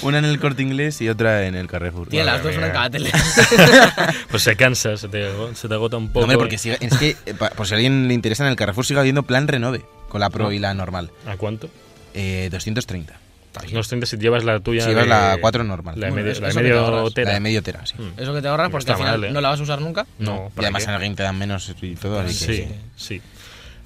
[0.03, 2.09] una en el corte inglés y otra en el Carrefour.
[2.09, 3.11] Tiene las dos una en cada tele.
[4.31, 6.25] Pues se cansa, se te, se te agota un No, poco.
[6.25, 8.85] hombre, porque sigue- es que, eh, por si a alguien le interesa, en el Carrefour
[8.85, 10.53] sigue habiendo plan renove con la Pro No.
[10.53, 11.11] y la normal.
[11.27, 11.71] ¿A cuánto?
[12.15, 13.15] Eh, 230.
[13.73, 14.83] No sé si llevas la tuya.
[14.83, 15.99] Si llevas de- la 4 normal.
[15.99, 17.15] La de medio, la de eso que te medio ahorras.
[17.15, 17.29] tera.
[17.29, 17.95] La de medio tera, sí.
[17.99, 18.21] Mm.
[18.21, 19.33] Eso que te ahorras No porque está al final mal, ¿eh?
[19.33, 20.07] no la vas a usar nunca.
[20.19, 20.91] No, Y ¿para además qué?
[20.91, 22.55] en el game te dan menos y todo, así que...
[22.55, 23.23] Sí, sí.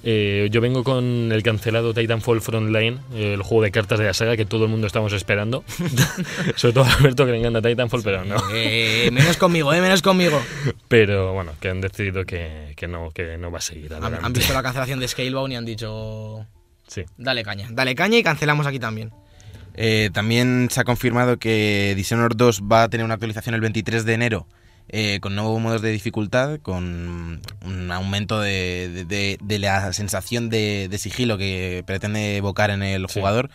[0.05, 4.35] Eh, yo vengo con el cancelado Titanfall Frontline, el juego de cartas de la saga
[4.35, 5.63] que todo el mundo estamos esperando.
[6.57, 8.35] Sobre todo a Alberto que le encanta Titanfall, pero no.
[8.53, 10.41] Eh, menos conmigo, eh, menos conmigo.
[10.89, 14.25] Pero bueno, que han decidido que, que no, que no va a seguir Han, adelante.
[14.25, 16.45] han visto la cancelación de Scalebound y han dicho.
[16.85, 17.03] Sí.
[17.17, 19.09] Dale caña, dale caña y cancelamos aquí también.
[19.75, 24.05] Eh, también se ha confirmado que Dishonored 2 va a tener una actualización el 23
[24.05, 24.47] de enero
[24.89, 30.49] eh, con nuevos modos de dificultad, con un aumento de, de- de- de la sensación
[30.49, 33.19] de, de sigilo que pretende evocar en el Sí.
[33.19, 33.49] jugador.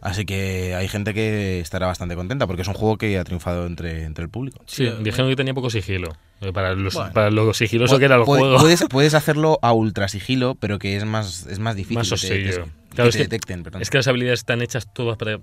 [0.00, 3.66] Así que hay gente que estará bastante contenta porque es un juego que ha triunfado
[3.66, 4.62] entre, entre el público.
[4.66, 6.16] Sí, Sí, dijeron que tenía poco sigilo.
[6.40, 7.12] eh, Para, los, Bueno.
[7.12, 8.56] para lo sigiloso que era el Pu- juego.
[8.58, 12.14] Puedes, puedes hacerlo a ultra sigilo, pero que es más, es más difícil Más que
[12.16, 12.64] te- sosillo.
[12.64, 13.62] que Claro, te es que- detecten.
[13.62, 13.82] perdón.
[13.82, 15.38] Es que las habilidades están hechas todas para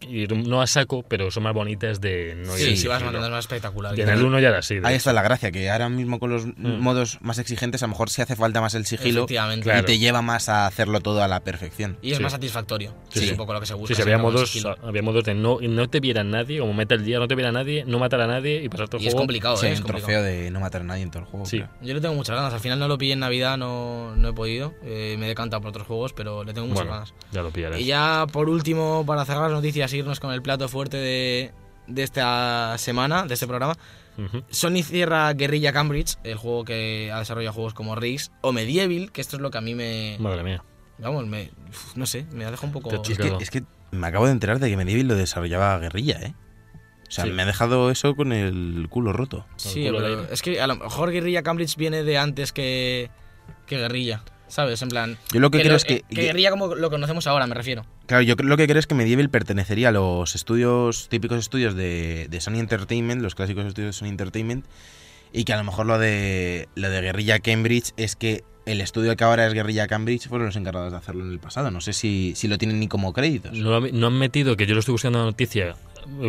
[0.00, 3.10] ir no a saco, pero son más bonitas de no ir sí, si vas es
[3.12, 3.98] más espectacular.
[3.98, 4.74] Y en el 1 ya era así.
[4.74, 4.88] Ahí hecho.
[4.90, 6.78] está la gracia, que ahora mismo con los Mm.
[6.80, 9.64] modos más exigentes, a lo mejor sí hace falta más el sigilo Efectivamente.
[9.64, 9.80] Claro.
[9.80, 11.98] y te lleva más a hacerlo todo a la perfección.
[12.02, 12.22] Y es Sí.
[12.22, 12.94] más satisfactorio.
[13.08, 13.30] Sí, Sí, sí.
[13.32, 13.88] un poco lo que se busca.
[13.88, 17.20] Sí, sí, había modos, había modos de no, no te viera nadie, como Metal Gear,
[17.20, 19.22] no te viera nadie, no matar a nadie y pasar todo el Y es juego.
[19.22, 19.72] complicado, Sí, ¿eh?
[19.72, 20.06] Es un complicado.
[20.06, 21.46] trofeo de no matar a nadie en todo el juego.
[21.46, 21.58] Sí.
[21.58, 21.70] creo.
[21.82, 22.52] Yo le tengo muchas ganas.
[22.54, 24.74] Al final no lo pillé en Navidad, no, no he podido.
[24.84, 27.14] Eh, me he decantado por otros juegos, pero le tengo muchas Bueno, ganas.
[27.32, 27.80] ya lo pillarás.
[27.80, 31.52] Y ya por último, para cerrar las noticias, irnos con el plato fuerte de,
[31.86, 33.74] de esta semana, de este programa.
[34.50, 39.20] Sony cierra Guerrilla Cambridge, el juego que ha desarrollado juegos como Riggs o Medieval, que
[39.20, 40.16] esto es lo que a mí me.
[40.18, 40.64] Madre mía.
[40.98, 41.50] Vamos, me.
[41.94, 42.90] No sé, me ha dejado un poco.
[42.90, 46.34] Es, que, es que me acabo de enterar de que Medieval lo desarrollaba Guerrilla, ¿eh?
[47.08, 47.30] O sea, Sí.
[47.30, 49.46] me ha dejado eso con el culo roto.
[49.56, 53.10] Sí, culo pero es que a lo mejor Guerrilla Cambridge viene de antes que,
[53.66, 54.82] que Guerrilla, ¿sabes?
[54.82, 55.16] En plan...
[55.32, 55.94] Yo lo que, creo lo- es que...
[55.96, 57.86] eh, Guerrilla como lo conocemos ahora, me refiero.
[58.06, 62.26] Claro, yo lo que creo es que Medieval pertenecería a los estudios, típicos estudios de,
[62.28, 64.64] de Sony Entertainment, los clásicos estudios de Sony Entertainment,
[65.32, 69.16] y que a lo mejor lo de, lo de Guerrilla Cambridge es que el estudio
[69.16, 71.70] que ahora es Guerrilla Cambridge fueron los encargados de hacerlo en el pasado.
[71.70, 73.52] No sé si, si lo tienen ni como créditos.
[73.52, 75.74] No, ha- no han metido, que yo lo estoy buscando en la noticia,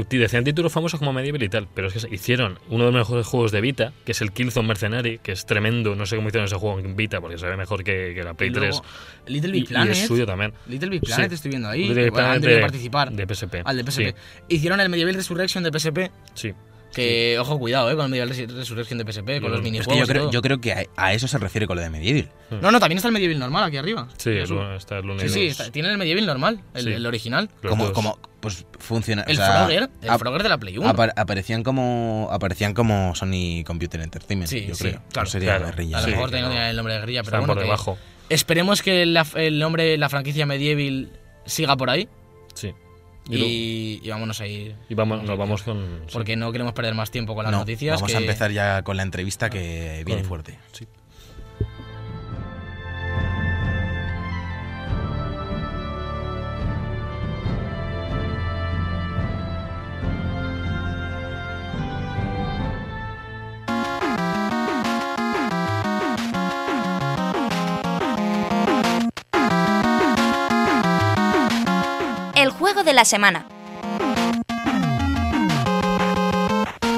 [0.09, 3.25] decían títulos famosos como Medieval y tal, pero es que hicieron uno de los mejores
[3.27, 6.45] juegos de Vita, que es el Killzone Mercenary, que es tremendo, no sé cómo hicieron
[6.47, 8.69] ese juego en Vita, porque se ve mejor que, que la Play Y 3.
[8.69, 8.85] luego,
[9.27, 9.91] Little Y, Big y Planet.
[9.93, 10.53] es suyo también.
[10.67, 11.35] Little Big Planet Sí.
[11.35, 11.87] estoy viendo ahí.
[11.87, 13.11] Little Big bueno, han Planet debido de- participar.
[13.11, 13.55] De PSP.
[13.63, 14.07] al de PSP.
[14.09, 14.15] Sí,
[14.55, 16.11] Hicieron el Medieval Resurrection de PSP.
[16.33, 16.53] sí.
[16.93, 19.61] Que, ojo, cuidado, eh, con el Medieval Res- Resurrection de PSP, con Mm, los es
[19.61, 19.93] que Es minijuegos.
[19.93, 22.31] que yo creo, yo creo que a, a eso se refiere con lo de Medieval.
[22.49, 24.07] No, no, también está el Medieval normal aquí arriba.
[24.17, 26.91] Sí, es está el Sí, sí, está- tiene el Medieval normal, el, Sí.
[26.93, 27.49] el original.
[27.67, 29.21] Como, como, pues funciona.
[29.27, 30.89] El o sea, Frogger, el Frogger de la Play 1.
[30.89, 35.01] apar- aparecían como aparecían como Sony Computer Entertainment, Sí, yo sí, creo.
[35.11, 35.65] claro, No sería claro.
[35.67, 35.97] Guerrilla.
[35.97, 37.53] A lo Sí, mejor que no tenía el nombre de guerrilla, pero Están bueno.
[37.53, 37.97] por que debajo.
[38.29, 41.09] Esperemos que la- el nombre, la franquicia Medieval
[41.45, 42.07] siga por ahí
[42.55, 42.73] Sí.
[43.37, 44.75] Y, y, vámonos a ir.
[44.89, 46.01] y vamos, nos vamos con.
[46.07, 46.13] sí.
[46.13, 47.95] Porque no queremos perder más tiempo con las No, noticias.
[47.95, 50.57] vamos que- a empezar ya con la entrevista que viene fuerte.
[50.71, 50.87] Sí.
[72.73, 73.45] Juego de la semana.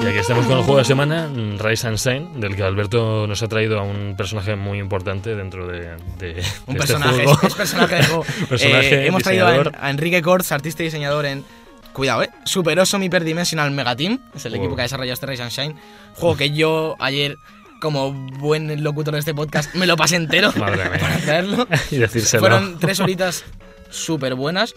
[0.03, 3.25] Y aquí estamos con el juego de semana, mm, Rise and Shine, del que Alberto
[3.27, 7.23] nos ha traído a un personaje muy importante dentro de, de- Un de personaje, este
[7.25, 7.39] juego.
[7.43, 8.25] es, es personaje de juego.
[8.49, 11.45] Personaje, Eh, hemos traído a, a Enrique Corts, artista y diseñador en.
[11.93, 12.29] Cuidado, eh.
[12.45, 14.19] Super Awesome Hyperdimensional Megateam.
[14.35, 14.61] Es el Wow.
[14.61, 15.75] equipo que ha desarrollado este Rise and Shine.
[16.15, 17.35] Juego que yo ayer,
[17.81, 20.97] como buen locutor de este podcast, me lo pasé entero Madre mía.
[21.01, 21.67] para traerlo.
[21.91, 22.39] y decírselo.
[22.41, 23.43] Fueron tres horitas
[23.89, 24.73] súper buenas.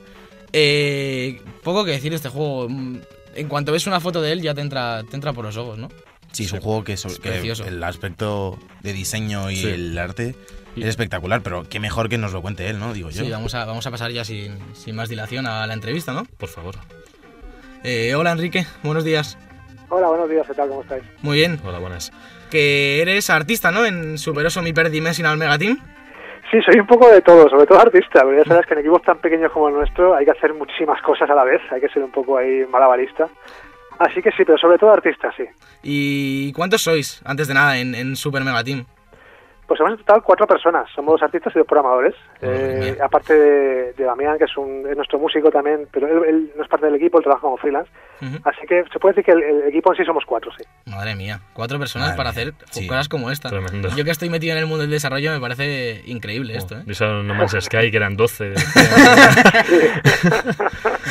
[0.56, 2.68] Eh, poco que decir de este juego.
[2.68, 2.98] Mm,
[3.36, 5.76] En cuanto ves una foto de él, ya te entra, te entra por los ojos,
[5.76, 5.88] ¿no?
[6.30, 7.64] Sí, es un juego que, so- Es que precioso.
[7.66, 9.66] el aspecto de diseño y Sí.
[9.68, 10.36] el arte
[10.76, 12.92] es espectacular, pero qué mejor que nos lo cuente él, ¿no?
[12.94, 13.24] Digo yo.
[13.24, 16.24] Sí, vamos a, vamos a pasar ya sin, sin más dilación a la entrevista, ¿no?
[16.38, 16.76] Por favor.
[17.82, 19.36] Eh, hola Enrique, buenos días.
[19.88, 20.68] Hola, buenos días, ¿qué tal?
[20.68, 21.02] ¿Cómo estáis?
[21.22, 21.60] Muy bien.
[21.64, 22.12] Hola, buenas.
[22.52, 23.84] Que eres artista, ¿no?
[23.84, 25.80] En Super Awesome Hyperdimensional Megateam.
[26.50, 29.02] Sí, soy un poco de todo, sobre todo artista, pero ya sabes que en equipos
[29.02, 31.88] tan pequeños como el nuestro hay que hacer muchísimas cosas a la vez, hay que
[31.88, 33.28] ser un poco ahí malabarista.
[33.98, 35.44] Así que sí, pero sobre todo artista, sí.
[35.83, 38.85] ¿Y cuántos sois, antes de nada, en, Super Megateam?
[39.66, 42.14] Pues somos en total cuatro personas, somos dos artistas y dos programadores.
[42.42, 46.53] Eh, aparte de, de Damián, que es, un, es nuestro músico también, pero él, él
[46.57, 47.90] no es parte del equipo, él trabaja como freelance.
[48.44, 50.64] Así que se puede decir que el, el equipo en sí somos cuatro, sí.
[50.90, 52.87] Madre mía, cuatro personas Madre para mía, hacer sí.
[52.87, 53.48] cosas como esta.
[53.50, 53.88] Tremendo.
[53.96, 56.85] Yo que estoy metido en el mundo del desarrollo me parece increíble esto, ¿eh?
[56.87, 58.55] Eso No Man's Sky, que eran 12.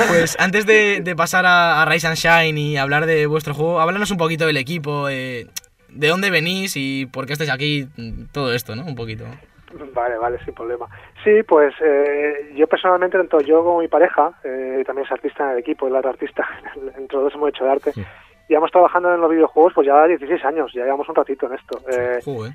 [0.08, 3.80] Pues antes de, de pasar a, a Rise and Shine y hablar de vuestro juego,
[3.80, 5.48] háblanos un poquito del equipo, eh,
[5.96, 7.88] de dónde venís y por qué estáis aquí,
[8.32, 8.84] todo esto, ¿no?
[8.86, 9.26] Un poquito.
[9.94, 10.88] Vale, vale, sin problema.
[11.24, 15.52] Sí, pues eh, yo personalmente, tanto yo como mi pareja, eh, también es artista en
[15.54, 16.48] el equipo, es la artista,
[16.98, 18.06] entre los dos hemos hecho de arte, Sí.
[18.50, 21.80] llevamos trabajando en los videojuegos pues ya 16 años, ya llevamos un ratito en esto.
[21.90, 22.54] Eh, Joder.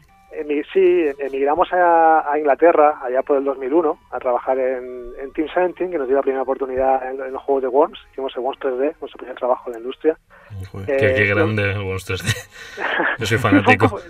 [0.72, 5.90] Sí, emigramos a, a Inglaterra allá por el 2001 a trabajar en, en Team 17,
[5.90, 8.60] que nos dio la primera oportunidad en, en los juegos de Worms, hicimos el Worms
[8.60, 10.16] 3D, nuestro primer trabajo en la industria.
[10.70, 10.86] Joder.
[10.86, 12.22] qué, qué Eh, grande el Monsters.
[13.18, 13.88] Yo soy fue un fanático.
[13.88, 14.02] poco,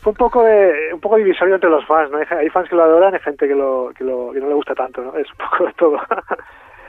[0.00, 2.18] fue un poco de, un poco divisorio entre los fans, ¿no?
[2.18, 4.54] Hay, hay fans que lo adoran y gente que lo, que lo que no le
[4.54, 5.16] gusta tanto, ¿no?
[5.16, 5.98] Es un poco de todo.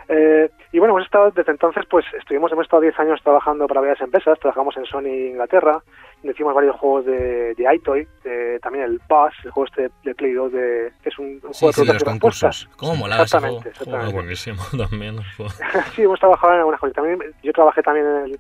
[0.09, 3.81] Eh, y bueno, hemos estado desde entonces, pues estuvimos, hemos estado 10 años trabajando para
[3.81, 5.81] varias empresas, trabajamos en Sony Inglaterra,
[6.23, 10.33] hicimos varios juegos de, de iToy, de- también el Buzz, el juego este de Play
[10.33, 12.69] 2, de, que es un, un Sí, juego sí, de los propias concursos.
[12.75, 13.57] ¿Cómo molaba ese juego?
[13.57, 13.79] Exactamente.
[13.79, 14.13] Ah, exactamente.
[14.15, 15.15] buenísimo también.
[15.95, 16.95] Sí, hemos trabajado en algunas cosas.
[16.95, 18.39] También, yo trabajé también en el,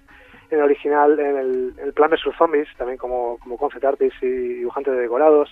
[0.51, 4.15] en el original, en el, en el Plan vs Zombies, también como, como concept artist
[4.21, 5.49] y dibujante de decorados.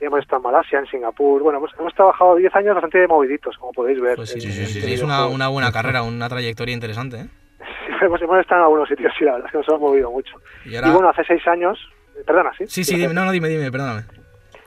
[0.00, 1.42] Hemos estado en Malasia, en Singapur.
[1.42, 4.16] Bueno, hemos, hemos trabajado 10 años bastante moviditos, como podéis ver.
[4.16, 7.26] Pues sí, sí, sí, sí, es una, una buena carrera, una trayectoria interesante, ¿eh?
[8.00, 10.34] Hemos, hemos estado en algunos sitios, sí, la verdad es que nos hemos movido mucho.
[10.88, 11.78] Y bueno, hace 6 años...
[12.26, 12.66] Perdona, ¿sí?
[12.66, 14.02] Sí, sí, dime, no, no, dime, dime, perdóname.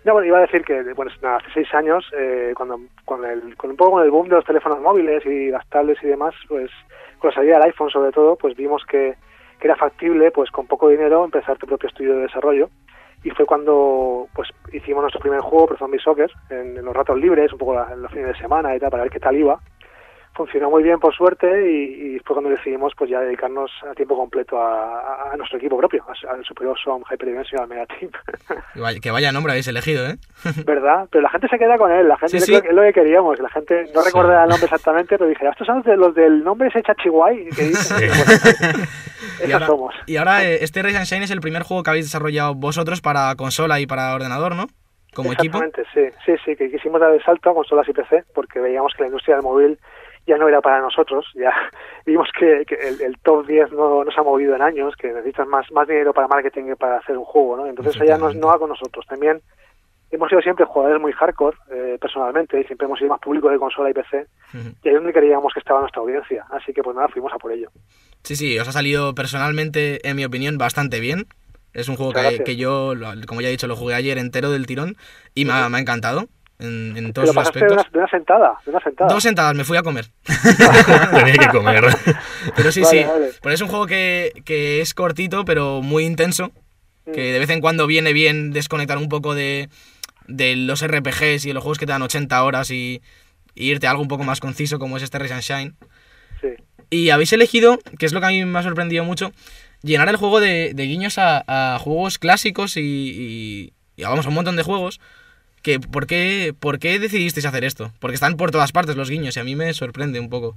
[0.04, 3.56] No, bueno, iba a decir que bueno, nada, hace seis años, eh, cuando con, el,
[3.56, 6.34] con un poco con el boom de los teléfonos móviles y las tablets y demás,
[6.48, 6.70] pues
[7.20, 9.14] con la salida del iPhone sobre todo, pues vimos que,
[9.60, 12.70] que era factible, pues con poco dinero, empezar tu propio estudio de desarrollo.
[13.24, 17.18] Y fue cuando pues hicimos nuestro primer juego, Pro Zombie Soccer, en, en los ratos
[17.20, 19.36] libres, un poco la- en los fines de semana y tal, para ver qué tal
[19.36, 19.60] iba.
[20.36, 24.18] Funcionó muy bien, por suerte, y, y fue cuando decidimos pues ya dedicarnos a tiempo
[24.18, 28.12] completo a, a- a nuestro equipo propio, al Super Awesome Hyperdimensional Mega Team.
[29.02, 30.18] Que vaya, nombre habéis elegido, ¿eh?
[30.66, 31.08] ¿Verdad?
[31.10, 32.56] Pero la gente se queda con él, la gente Sí, sí.
[32.56, 34.08] es lo que queríamos, la gente no Sí.
[34.08, 37.50] recuerda el nombre exactamente, pero dije, estos son los, de, los del nombre ese Chachiguay
[37.56, 37.98] que dicen.
[38.10, 38.86] Bueno,
[39.48, 39.96] Y ahora, somos.
[40.06, 43.02] y ahora, eh, este Rise and Shine es el primer juego que habéis desarrollado vosotros
[43.02, 44.68] para consola y para ordenador, ¿no?
[45.14, 45.58] Como equipo.
[45.64, 48.94] Exactamente, sí, sí, sí, que quisimos dar el salto a consolas y PC porque veíamos
[48.96, 49.80] que la industria del móvil
[50.28, 51.54] ya no era para nosotros, ya
[52.06, 55.08] vimos que, que el, el top 10 no, no se ha movido en años, que
[55.08, 57.68] necesitas más, más dinero para marketing que para hacer un juego, ¿no?
[57.68, 59.06] Entonces eso ya no, no va con nosotros.
[59.08, 59.42] También
[60.12, 63.60] hemos sido siempre jugadores muy hardcore, eh, personalmente, y siempre hemos sido más públicos de
[63.60, 66.46] consola y PC, y ahí es donde creíamos que estaba nuestra audiencia.
[66.50, 67.70] Así que pues nada, fuimos a por ello.
[68.24, 71.28] Sí, sí, os ha salido personalmente, en mi opinión, bastante bien.
[71.74, 72.94] Es un juego que, que yo,
[73.28, 74.96] como ya he dicho, lo jugué ayer entero del tirón
[75.34, 76.30] y me ha, me ha encantado
[76.60, 77.86] en, en todos los pasaste de aspectos.
[77.86, 79.14] una, de una sentada, de una sentada.
[79.14, 80.06] Dos sentadas, me fui a comer.
[81.12, 81.86] Tenía que comer.
[82.56, 83.08] Pero sí, Vale, sí.
[83.08, 83.30] vale.
[83.42, 86.52] Pero es un juego que, que es cortito, pero muy intenso.
[87.06, 87.12] Mm.
[87.12, 89.70] Que de vez en cuando viene bien desconectar un poco de,
[90.28, 93.02] de los RPGs y de los juegos que te dan 80 horas y,
[93.54, 95.74] y irte a algo un poco más conciso como es este Rise and Shine.
[96.42, 96.48] Sí.
[96.90, 99.32] Y habéis elegido, que es lo que a mí me ha sorprendido mucho,
[99.82, 104.30] llenar el juego de, de guiños a, a juegos clásicos y, y, y, vamos, a
[104.30, 105.00] un montón de juegos.
[105.66, 107.90] Que, ¿por, qué, ¿Por qué decidisteis hacer esto?
[108.00, 110.54] Porque están por todas partes los guiños y a mí me sorprende un poco.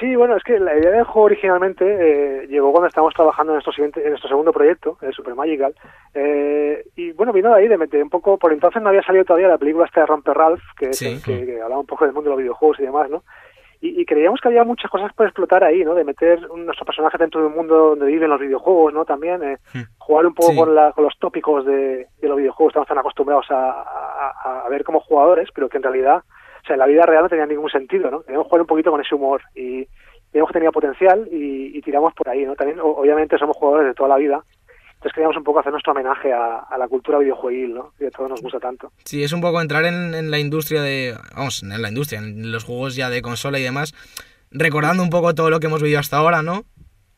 [0.00, 3.56] Sí, bueno, es que la idea del juego originalmente eh, llegó cuando estábamos trabajando en
[3.56, 5.74] nuestro, siguiente, en nuestro segundo proyecto, el Super Magical.
[6.14, 9.24] Eh, y bueno, vino de ahí, de, de un poco, por entonces no había salido
[9.24, 11.20] todavía la película esta de Romper Ralph, que, Sí.
[11.24, 13.22] que, que hablaba un poco del mundo de los videojuegos y demás, ¿no?
[13.86, 15.94] Y, y, creíamos que había muchas cosas por explotar ahí, ¿no?
[15.94, 19.04] De meter nuestro personaje dentro de un mundo donde viven los videojuegos, ¿no?
[19.04, 19.82] También eh, Hmm.
[19.98, 20.56] jugar un poco Sí.
[20.58, 22.70] con, la, con los tópicos de, de los videojuegos.
[22.72, 26.16] Estamos tan acostumbrados a, a, a ver como jugadores, pero que en realidad,
[26.62, 28.22] o sea, en la vida real no tenía ningún sentido, ¿no?
[28.44, 29.86] Jugar un poquito con ese humor y
[30.32, 32.54] veíamos que tenía potencial y, y tiramos por ahí, ¿no?
[32.56, 34.42] También, obviamente, somos jugadores de toda la vida,
[35.04, 37.92] entonces queríamos un poco hacer nuestro homenaje a, a la cultura videojueguil, ¿no?
[37.98, 38.90] Que a todos nos gusta tanto.
[39.04, 41.14] Sí, es un poco entrar en, en la industria de.
[41.36, 43.92] Vamos, en la industria, en los juegos ya de consola y demás,
[44.50, 46.64] recordando un poco todo lo que hemos vivido hasta ahora, ¿no?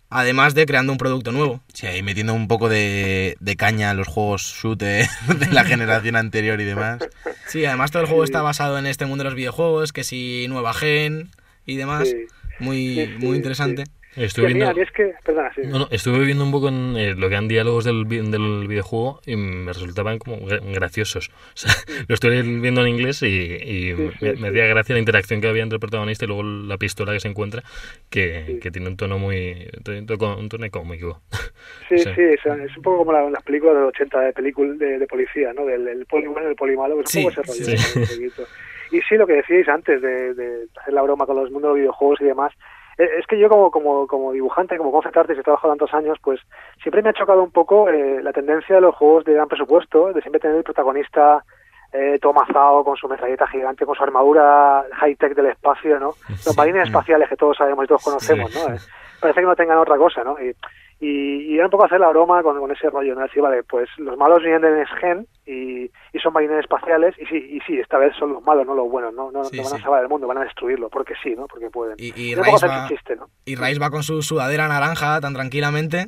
[0.08, 1.60] Además de creando un producto nuevo.
[1.74, 5.06] Sí, ahí metiendo un poco de, de caña a los juegos shooter
[5.38, 6.98] de la generación anterior y demás.
[7.46, 8.30] Sí, además todo el juego Sí.
[8.30, 11.30] está basado en este mundo de los videojuegos, que si nueva gen
[11.66, 12.08] y demás.
[12.08, 12.16] Sí.
[12.58, 13.84] Muy, Sí, sí, muy interesante.
[14.16, 15.60] Estuve viendo, es que, perdona, sí.
[15.64, 19.20] no, no, estuve viendo un poco en eh, lo que eran diálogos del, del videojuego
[19.26, 21.30] y me resultaban como gra- graciosos.
[21.56, 21.72] O sea,
[22.08, 25.40] lo estoy viendo en inglés y, y Sí, sí, me, me hacía gracia la interacción
[25.40, 27.62] que había entre el protagonista y luego la pistola que se encuentra,
[28.10, 29.68] que, que tiene un tono muy.
[29.86, 31.20] un tono- cómico.
[31.88, 32.10] Sí, Sí.
[32.16, 35.06] sí, es, un poco como la- las películas de los 80 de, película, de, de
[35.06, 35.64] policía, ¿no?
[35.64, 38.46] Del el poli bueno y el poli malo, pues un Sí, poco.
[38.92, 41.80] Y sí, lo que decíais antes de, de hacer la broma con los mundos de
[41.80, 42.52] videojuegos y demás,
[42.98, 46.40] es que yo como, como, como dibujante, como concept artist, he trabajado tantos años, pues
[46.82, 50.12] siempre me ha chocado un poco eh, la tendencia de los juegos de gran presupuesto,
[50.12, 51.44] de siempre tener el protagonista
[51.92, 56.14] eh, todo mazado, con su metralleta gigante, con su armadura high-tech del espacio, ¿no?
[56.28, 58.74] Los marines espaciales que todos sabemos y todos conocemos, ¿no?
[58.74, 58.78] Eh,
[59.20, 60.36] parece que no tengan otra cosa, ¿no?
[60.40, 60.54] Y,
[61.00, 63.22] y, y era un poco hacer la broma con, con ese rollo, ¿no?
[63.22, 67.26] Decir, vale, pues los malos vienen de Next Gen y, y son marines espaciales y
[67.26, 69.30] sí, y sí, esta vez son los malos, no los buenos, ¿no?
[69.30, 71.46] No, Sí, no van a salvar el mundo, van a destruirlo, porque sí, ¿no?
[71.46, 71.96] Porque pueden.
[71.98, 73.28] Y, y hacer va, chiste, ¿no?
[73.44, 76.06] y va con su sudadera naranja tan tranquilamente.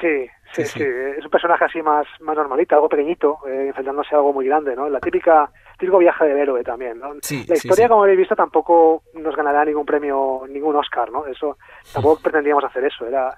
[0.00, 4.18] Sí, Sí, sí, Es un personaje así más, más normalito, algo pequeñito, eh, enfrentándose a
[4.18, 4.88] algo muy grande, ¿no?
[4.88, 7.12] La típica, típico viaje del héroe también, ¿no?
[7.22, 7.88] Sí, la sí, historia, sí.
[7.88, 11.24] como habéis visto, tampoco nos ganará ningún premio, ningún Oscar, ¿no?
[11.26, 11.56] Eso,
[11.92, 13.06] tampoco pretendíamos hacer eso.
[13.06, 13.32] Era,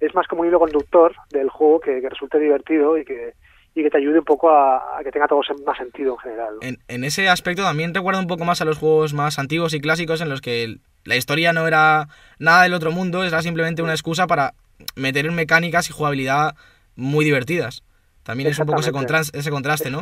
[0.00, 3.34] es más como un hilo conductor del juego que, que resulte divertido y que,
[3.74, 6.54] y que te ayude un poco a, a que tenga todo más sentido en general.
[6.60, 6.66] ¿no?
[6.68, 9.80] En, en ese aspecto también recuerda un poco más a los juegos más antiguos y
[9.80, 12.06] clásicos en los que la historia no era
[12.38, 14.52] nada del otro mundo, era simplemente una excusa para
[14.96, 16.54] meter mecánicas y jugabilidad
[16.96, 17.82] muy divertidas.
[18.24, 19.14] También es un poco ese, Exactamente.
[19.14, 20.00] contras- ese contraste, ¿no?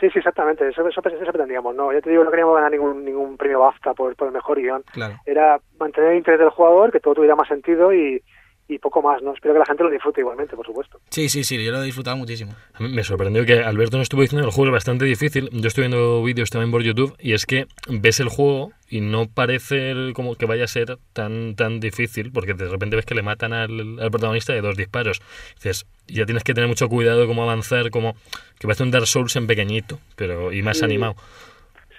[0.00, 0.68] Sí, sí, exactamente.
[0.68, 1.92] Eso, eso, eso pretendíamos, ¿no?
[1.92, 4.82] Ya te digo, no queríamos ganar ningún, ningún premio BAFTA por, por el mejor guion.
[4.92, 5.14] Claro.
[5.24, 8.20] Era mantener el interés del jugador, que todo tuviera más sentido y,
[8.68, 9.34] y poco más, ¿no?
[9.34, 10.98] Espero que la gente lo disfrute igualmente, por supuesto.
[11.10, 12.52] Sí, sí, sí, yo lo he disfrutado muchísimo.
[12.74, 15.50] A mí me sorprendió que Alberto nos estuvo diciendo que el juego es bastante difícil.
[15.52, 19.26] Yo estoy viendo vídeos también por YouTube y es que ves el juego y no
[19.26, 23.22] parece como que vaya a ser tan tan difícil porque de repente ves que le
[23.22, 25.20] matan al, al protagonista de dos disparos.
[25.56, 28.14] Dices, ya tienes que tener mucho cuidado cómo avanzar, como
[28.58, 30.84] que parece un Dark Souls en pequeñito, pero y más Sí.
[30.84, 31.14] animado.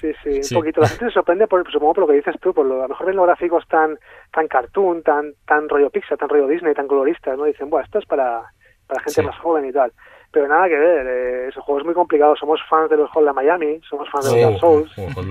[0.02, 0.54] Sí, sí, Sí.
[0.56, 0.82] un poquito.
[0.82, 2.90] La gente se sorprende, por, supongo, por lo que dices tú, por lo, a lo
[2.90, 3.98] mejor ven los gráficos tan
[4.34, 7.46] tan cartoon, tan tan rollo Pixar, tan rollo Disney, tan coloristas, ¿no?
[7.46, 8.44] Dicen, bueno, esto es para,
[8.88, 9.26] para gente Sí.
[9.26, 9.94] más joven y tal.
[10.34, 12.36] Pero nada que ver, eh, ese juego es muy complicado.
[12.36, 14.92] Somos fans de los Hotline Miami, somos fans de los Dark Souls.
[14.98, 15.24] oh.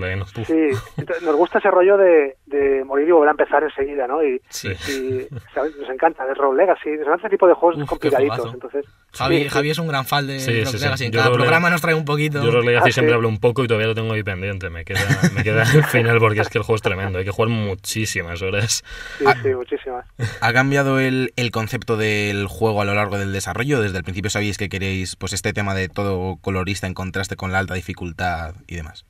[0.47, 0.55] Sí,
[0.97, 4.23] entonces, nos gusta ese rollo de, de morir y volver a empezar enseguida, ¿no?
[4.23, 4.69] Y, Sí.
[4.69, 5.75] y ¿sabes?
[5.77, 8.55] nos encanta el Rogue Legacy, nos encanta ese tipo de juegos Uf, complicaditos.
[8.55, 9.49] Entonces, Javi, sí.
[9.49, 10.79] Javi es un gran fan de Sí, sí.
[10.79, 11.07] Legacy.
[11.07, 12.41] En Yo cada Leg- programa nos trae un poquito.
[12.41, 13.17] Yo Rogue Legacy Ah, siempre sí.
[13.17, 14.71] hablo un poco y todavía lo tengo ahí pendiente.
[14.71, 15.01] Me queda,
[15.35, 17.19] me queda el final porque es que el juego es tremendo.
[17.19, 18.85] Hay que jugar muchísimas horas.
[19.19, 19.35] Sí, Ah.
[19.43, 20.07] sí, muchísimas.
[20.41, 23.81] ¿Ha cambiado el, el concepto del juego a lo largo del desarrollo?
[23.81, 27.53] Desde el principio sabíais que queréis pues este tema de todo colorista en contraste con
[27.53, 29.05] la alta dificultad y demás.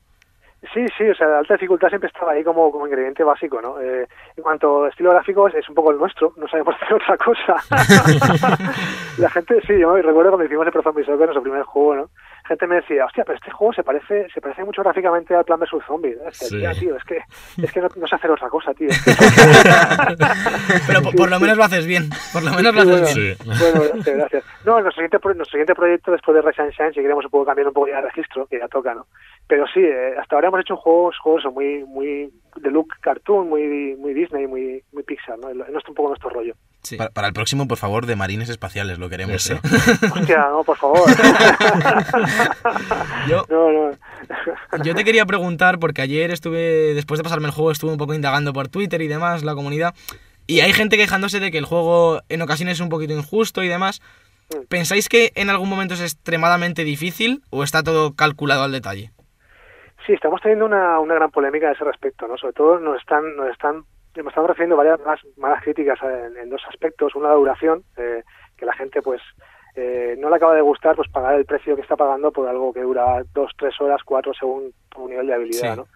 [0.73, 3.81] Sí, sí, o sea, la alta dificultad siempre estaba ahí como, como ingrediente básico, ¿no?
[3.81, 6.93] Eh, en cuanto a estilo gráfico es, es un poco el nuestro, no sabemos hacer
[6.93, 7.55] otra cosa.
[9.17, 11.95] la gente, sí, yo me recuerdo cuando hicimos el Pro Zombie Soccer, nuestro primer juego,
[11.95, 12.09] ¿no?
[12.45, 15.59] Gente me decía, hostia, pero este juego se parece se parece mucho gráficamente al Plan
[15.59, 16.15] vs Zombie.
[16.15, 16.59] Decía, Sí.
[16.61, 17.19] "Ya, tío, es que,
[17.63, 18.89] es que no, no sé hacer otra cosa, tío.
[20.87, 22.09] Pero por, por lo menos lo haces bien.
[22.31, 23.05] Por lo menos lo haces bueno.
[23.15, 23.37] bien.
[23.37, 23.43] Sí.
[23.45, 24.43] Bueno, gracias, gracias.
[24.65, 27.45] No, nuestro siguiente, nuestro siguiente proyecto después de Rise and Shine, si queremos un poco
[27.45, 29.07] cambiar un poco ya de registro, que ya toca, ¿no?
[29.47, 33.95] Pero sí, eh, hasta ahora hemos hecho juegos, juegos muy, muy de look cartoon, muy,
[33.97, 35.49] muy Disney, muy, muy Pixar, ¿no?
[35.49, 36.53] Es un poco nuestro rollo.
[36.83, 36.97] Sí.
[36.97, 39.49] Para, para el próximo, por favor, de marines espaciales, lo queremos.
[39.49, 39.59] ¿eh?
[40.13, 41.09] Hostia, no, por favor.
[43.27, 43.91] Yo, No, no.
[44.83, 48.13] Yo te quería preguntar, porque ayer estuve, después de pasarme el juego, estuve un poco
[48.13, 49.93] indagando por Twitter y demás, la comunidad,
[50.45, 53.69] y hay gente quejándose de que el juego en ocasiones es un poquito injusto y
[53.69, 54.01] demás.
[54.69, 59.11] ¿Pensáis que en algún momento es extremadamente difícil o está todo calculado al detalle?
[60.05, 62.37] Sí, estamos teniendo una, una gran polémica a ese respecto, ¿no?
[62.37, 63.85] Sobre todo nos están, nos están,
[64.21, 64.99] me están recibiendo varias
[65.37, 67.15] malas críticas en, en dos aspectos.
[67.15, 68.23] Una, la duración, eh,
[68.57, 69.21] que la gente, pues,
[69.75, 72.71] eh, no le acaba de gustar, pues, pagar el precio que está pagando por algo
[72.73, 75.79] que dura dos, tres horas, cuatro, según tu nivel de habilidad, Sí.
[75.79, 75.87] ¿no?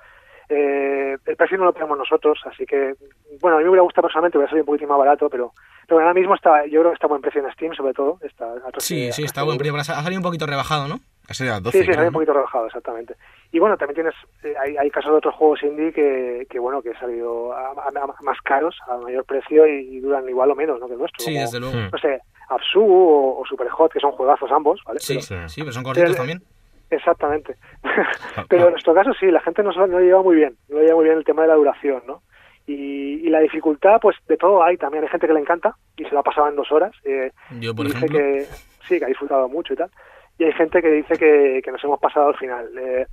[0.50, 2.96] Eh, el precio no lo tenemos nosotros, así que,
[3.42, 5.52] bueno, a mí me hubiera gustado personalmente, hubiera salido un poquitín más barato, pero,
[5.86, 8.18] pero ahora mismo está, yo creo que está buen precio en Steam, sobre todo.
[8.22, 11.02] Está a Sí, sí, está buen precio, ha salido un poquito rebajado, ¿no?
[11.30, 13.16] Ha salido a 12, Sí, sí, salido un poquito rebajado, exactamente.
[13.52, 14.14] Y bueno, también tienes,
[14.44, 17.72] eh, hay, hay casos de otros juegos indie que, que bueno, que han salido a-
[17.72, 20.88] a- a- más caros, a mayor precio y, y duran igual o menos, ¿no?
[20.88, 21.20] Que el nuestro.
[21.24, 21.76] Sí, como, desde luego.
[21.76, 21.90] Hmm.
[21.92, 25.00] No sé, Absu o, o Superhot, que son juegazos ambos, ¿vale?
[25.02, 25.54] Sí, Pero- Sí.
[25.56, 26.42] sí, pero son cortitos Pero- también.
[26.90, 27.56] Exactamente.
[28.50, 30.84] Pero en nuestro caso sí, la gente no, no lo lleva muy bien, no lo
[30.84, 32.22] lleva muy bien el tema de la duración, ¿no?
[32.66, 35.04] Y, y la dificultad, pues de todo hay también.
[35.04, 36.92] Hay gente que le encanta y se lo ha pasado en dos horas.
[37.04, 38.18] eh, Yo, por y dice ejemplo.
[38.20, 38.46] que
[38.88, 39.90] sí, que ha disfrutado mucho y tal.
[40.40, 42.70] Y hay gente que dice que, que nos hemos pasado al final.
[42.78, 43.08] Eh,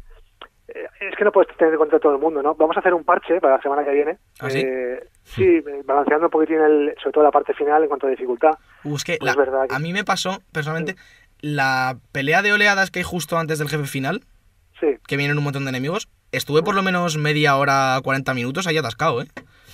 [0.68, 2.54] eh, es que no puedes tener en cuenta todo el mundo, ¿no?
[2.54, 4.18] Vamos a hacer un parche para la semana que viene.
[4.40, 4.62] ¿Ah, sí?
[4.64, 8.50] Eh, sí, balanceando un poquitín, el, sobre todo la parte final en cuanto a dificultad.
[8.84, 10.96] Uh, es que Pues la- es verdad que- a mí me pasó, personalmente,
[11.40, 14.22] la pelea de oleadas que hay justo antes del jefe final,
[14.80, 18.66] Sí, que vienen un montón de enemigos, estuve por lo menos media hora, 40 minutos
[18.66, 19.26] ahí atascado, ¿eh?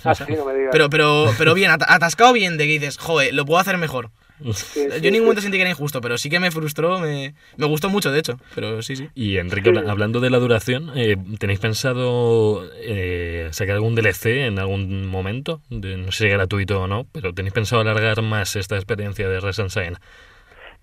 [0.04, 0.70] así no me digas.
[0.72, 4.10] Pero, pero, pero bien, at- atascado bien, de que dices, joder, lo puedo hacer mejor.
[4.54, 5.20] Sí, Yo en ningún sí.
[5.20, 8.18] momento sentí que era injusto, pero sí que me frustró, me, me gustó mucho, de
[8.20, 8.38] hecho.
[8.54, 9.08] Pero sí, sí.
[9.14, 15.06] Y Enrique, hablando de la duración, eh, ¿tenéis pensado eh, sacar algún DLC en algún
[15.06, 15.60] momento?
[15.70, 19.40] De- no sé si gratuito o no, pero ¿tenéis pensado alargar más esta experiencia de
[19.40, 19.98] Resident Evil?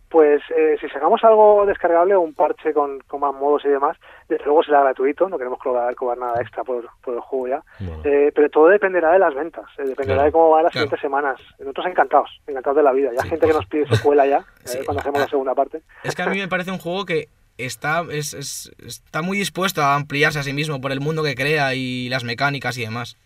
[0.09, 3.97] Pues eh, si sacamos algo descargable o un parche con, con más modos y demás,
[4.29, 7.63] desde luego será gratuito, no queremos cobrar, cobrar nada extra por, por el juego ya.
[7.79, 8.01] Bueno.
[8.05, 10.85] Eh, pero todo dependerá de las ventas, eh, dependerá Claro, de cómo van las claro.
[10.87, 11.39] siguientes semanas.
[11.59, 13.11] Nosotros encantados, encantados de la vida.
[13.17, 14.79] Ya gente que nos pide secuela ya, eh, Sí.
[14.85, 15.81] cuando hacemos la segunda parte.
[16.03, 19.81] Es que a mí me parece un juego que está, es, es- está muy dispuesto
[19.81, 23.17] a ampliarse a sí mismo por el mundo que crea y las mecánicas y demás.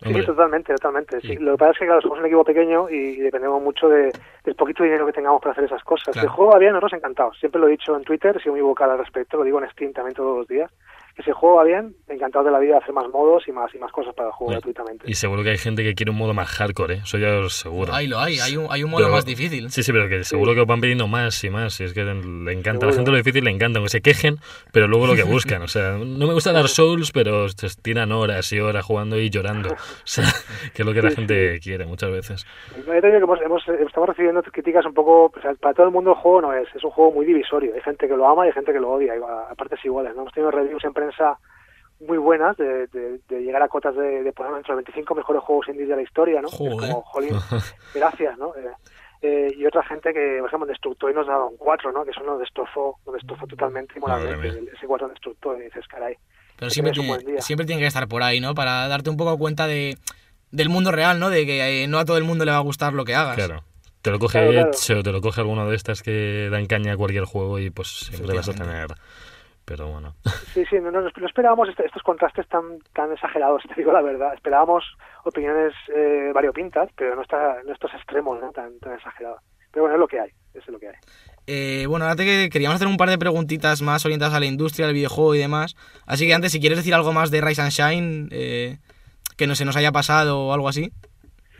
[0.00, 1.20] Sí, Hombre, sí, totalmente, totalmente.
[1.20, 1.36] Sí.
[1.36, 4.10] Lo que pasa es que, claro, somos un equipo pequeño y dependemos mucho de,
[4.44, 6.14] del poquito dinero que tengamos para hacer esas cosas.
[6.14, 6.26] Claro.
[6.26, 7.38] El juego va bien, nosotros encantados.
[7.38, 9.68] Siempre lo he dicho en Twitter, he sido muy vocal al respecto, lo digo en
[9.70, 10.72] Steam también todos los días.
[11.24, 13.78] Que juego va bien, encantados de la vida de hacer más modos y más y
[13.78, 14.54] más cosas para el juego Sí.
[14.56, 15.04] gratuitamente.
[15.10, 17.00] y seguro que hay gente que quiere un modo más hardcore, ¿eh?
[17.04, 17.92] Eso ya os seguro.
[17.92, 19.70] Ahí lo hay, hay un, hay un modo Pero- más difícil.
[19.70, 21.80] Sí, sí, pero que seguro que os van pidiendo más y más.
[21.80, 22.86] Y es que le encanta.
[22.86, 24.36] A la gente lo difícil le encanta, aunque se quejen,
[24.72, 25.62] pero luego lo que buscan.
[25.62, 29.30] O sea, no me gusta dar Souls, pero se tiran horas y horas jugando y
[29.30, 29.70] llorando.
[29.72, 30.24] O sea,
[30.74, 32.46] que es lo que la Sí, gente quiere muchas veces.
[32.86, 35.74] No, yo te digo que hemos, hemos- estamos recibiendo críticas un poco, o sea, para
[35.74, 37.72] todo el mundo el juego no es, es un juego muy divisorio.
[37.74, 39.14] Hay gente que lo ama y hay gente que lo odia,
[39.50, 40.14] a partes iguales.
[40.14, 40.22] ¿no?
[40.22, 41.09] Hemos tenido reviews en prensa
[42.00, 45.42] muy buenas de, de- de llegar a cotas de, de ponerlo entre los 25 mejores
[45.42, 46.48] juegos indies de la historia, ¿no?
[46.48, 46.90] Es Joder.
[46.90, 47.36] como, jolín,
[47.94, 48.54] gracias, ¿no?
[48.56, 48.70] Eh,
[49.22, 52.04] eh, y otra gente que, por ejemplo, en Destructoid nos daba un 4, ¿no?
[52.04, 55.86] Que eso nos destrozó, nos destrozó totalmente y moralmente, ese 4 en Destructoid, y dices,
[55.88, 56.16] caray.
[56.56, 58.54] Pero siempre tiene, siempre tiene que estar por ahí, ¿no?
[58.54, 59.98] Para darte un poco cuenta de,
[60.50, 61.28] del mundo real, ¿no?
[61.28, 63.36] De que eh, no a todo el mundo le va a gustar lo que hagas.
[63.36, 63.62] Claro.
[64.00, 64.70] Te lo coge Claro, claro.
[64.70, 67.68] Edge o te lo coge alguno de estas que dan caña a cualquier juego y
[67.68, 68.86] pues siempre vas a tener.
[69.64, 70.14] Pero bueno.
[70.52, 74.02] Sí, sí, no, no, no esperábamos este- estos contrastes tan tan exagerados, te digo la
[74.02, 74.34] verdad.
[74.34, 74.84] Esperábamos
[75.24, 78.50] opiniones eh, variopintas, pero no, está, no estos extremos ¿no?
[78.50, 79.40] tan, tan exagerados.
[79.72, 80.94] Pero bueno, es lo que hay, eso es lo que hay.
[81.46, 84.86] Eh, bueno, ahora te queríamos hacer un par de preguntitas más orientadas a la industria,
[84.86, 85.76] al videojuego y demás.
[86.06, 88.78] Así que antes, si quieres decir algo más de Rise and Shine, eh,
[89.36, 90.90] que no se nos haya pasado o algo así,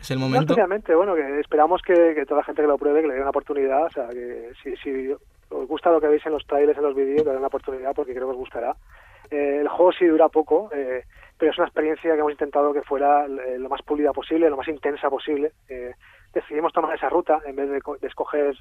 [0.01, 0.53] es el No momento.
[0.53, 3.21] especialmente, bueno, que esperamos que, que toda la gente que lo pruebe, que le dé
[3.21, 5.13] una oportunidad, o sea, que si, si
[5.51, 8.13] os gusta lo que veis en los trailers, en los vídeos, den una oportunidad porque
[8.13, 8.75] creo que os gustará.
[9.29, 11.03] Eh, el juego sí dura poco, eh,
[11.37, 14.57] pero es una experiencia que hemos intentado que fuera eh, lo más pulida posible, lo
[14.57, 15.51] más intensa posible.
[15.69, 15.93] Eh,
[16.33, 18.55] decidimos tomar esa ruta en vez de, co- de escoger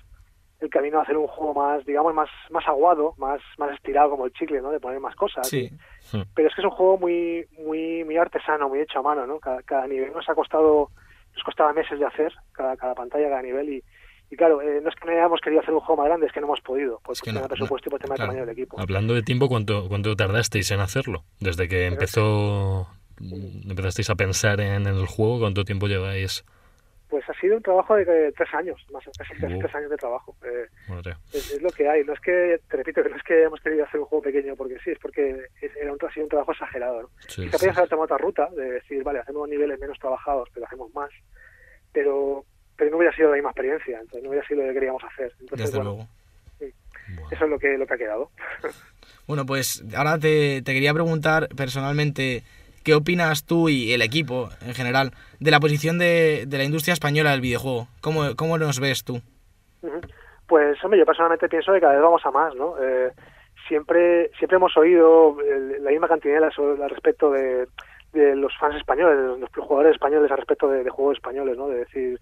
[0.61, 4.26] el camino a hacer un juego más, digamos, más, más aguado, más, más estirado como
[4.26, 4.70] el chicle, ¿no?
[4.70, 5.48] De poner más cosas.
[5.48, 5.70] Sí,
[6.35, 9.38] pero es que es un juego muy muy muy artesano, muy hecho a mano, ¿no?
[9.40, 10.90] Cada, cada nivel nos ha costado,
[11.35, 13.85] nos costaba meses de hacer, cada, cada pantalla, cada nivel, y,
[14.31, 16.33] y claro, eh, no es que no hayamos querido hacer un juego más grande, es
[16.33, 18.33] que no hemos podido, por Es que tema no, presupuesto y por tema claro.
[18.33, 18.81] de tamaño del equipo.
[18.81, 21.25] Hablando de tiempo, ¿cuánto, cuánto tardasteis en hacerlo?
[21.40, 22.88] Desde que empezó.
[23.69, 26.43] Empezasteis a pensar en el juego, ¿cuánto tiempo lleváis?
[27.11, 29.59] Pues ha sido un trabajo de eh, tres años, más casi, casi Uh.
[29.59, 30.37] tres años de trabajo.
[30.45, 30.66] Eh,
[31.33, 33.61] es, es lo que hay, no es que, te repito, que no es que hemos
[33.61, 36.31] querido hacer un juego pequeño porque sí, es porque es- era un, ha sido un
[36.31, 37.09] trabajo exagerado, ¿no?
[37.27, 37.69] Sí, Quizá sí.
[37.69, 41.11] haber tomado otra ruta, de decir, vale, hacemos niveles menos trabajados, pero hacemos más,
[41.92, 42.44] pero
[42.81, 45.31] pero no hubiera sido la misma experiencia, entonces no hubiera sido lo que queríamos hacer.
[45.38, 46.08] Entonces, desde bueno, luego.
[46.58, 47.28] Bueno.
[47.31, 48.31] eso es lo que, lo que ha quedado.
[49.26, 52.42] Bueno, pues ahora te, te quería preguntar personalmente,
[52.83, 56.94] ¿qué opinas tú y el equipo en general de la posición de, de la industria
[56.94, 57.87] española del videojuego?
[58.00, 59.22] ¿Cómo, cómo nos ves tú?
[60.48, 62.74] Pues, hombre, yo personalmente pienso que cada vez vamos a más, ¿no?
[62.83, 63.12] Eh,
[63.68, 65.37] siempre siempre hemos oído
[65.81, 67.68] la misma cantinela sobre, al respecto de,
[68.12, 71.68] de los fans españoles, de los jugadores españoles al respecto de, de juegos españoles, ¿no?
[71.68, 72.18] De decir,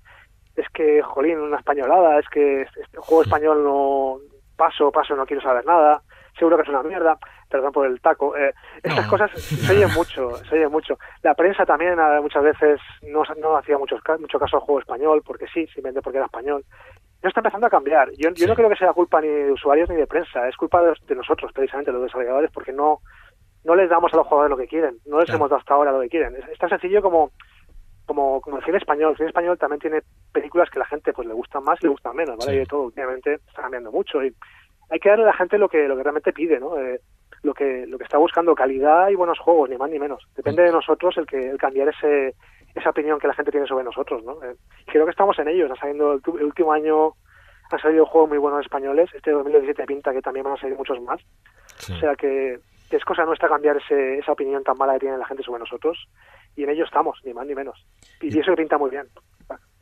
[0.61, 4.19] es que, jolín, una españolada, es que este juego español no
[4.57, 6.03] paso, paso, no quiero saber nada.
[6.39, 7.19] seguro que es una mierda,
[7.51, 8.37] perdón por el taco.
[8.37, 8.53] Eh,
[8.83, 9.11] estas No.
[9.11, 10.97] cosas se oyen mucho, se oyen mucho.
[11.25, 15.21] La prensa también eh, muchas veces no, no hacía mucho, mucho caso al juego español,
[15.27, 16.65] porque sí, simplemente porque era español.
[17.23, 18.11] No está empezando a cambiar.
[18.13, 18.47] Yo, yo Sí.
[18.47, 21.15] no creo que sea culpa ni de usuarios ni de prensa, es culpa de, de
[21.17, 23.01] nosotros, precisamente, los desarrolladores, porque no,
[23.65, 25.39] no les damos a los jugadores lo que quieren, no les Claro.
[25.39, 26.37] hemos dado hasta ahora lo que quieren.
[26.37, 27.33] Es, es tan sencillo como
[28.09, 29.11] como, como el cine español.
[29.11, 30.01] El cine español también tiene
[30.33, 32.51] películas que la gente pues le gustan más y le gustan menos, ¿vale?
[32.51, 32.57] Sí.
[32.57, 34.35] Y de todo últimamente está cambiando mucho y
[34.91, 36.79] hay que darle a la gente lo que lo que realmente pide, ¿no?
[36.79, 37.01] Eh,
[37.43, 40.27] lo que lo que está buscando calidad y buenos juegos, ni más ni menos.
[40.35, 42.35] Depende de nosotros el que el cambiar ese
[42.75, 44.43] esa opinión que la gente tiene sobre nosotros, ¿no?
[44.43, 44.57] Eh,
[44.87, 45.67] creo que estamos en ello.
[45.67, 47.13] Está saliendo el, el último año
[47.71, 49.11] han salido juegos muy buenos españoles.
[49.15, 51.21] Este 2017 pinta que también van a salir muchos más.
[51.77, 51.93] Sí.
[51.93, 52.59] O sea que,
[52.89, 55.61] que es cosa nuestra cambiar ese, esa opinión tan mala que tiene la gente sobre
[55.61, 56.09] nosotros
[56.57, 57.85] y en ello estamos, ni más ni menos.
[58.21, 59.07] Y, y eso pinta muy bien.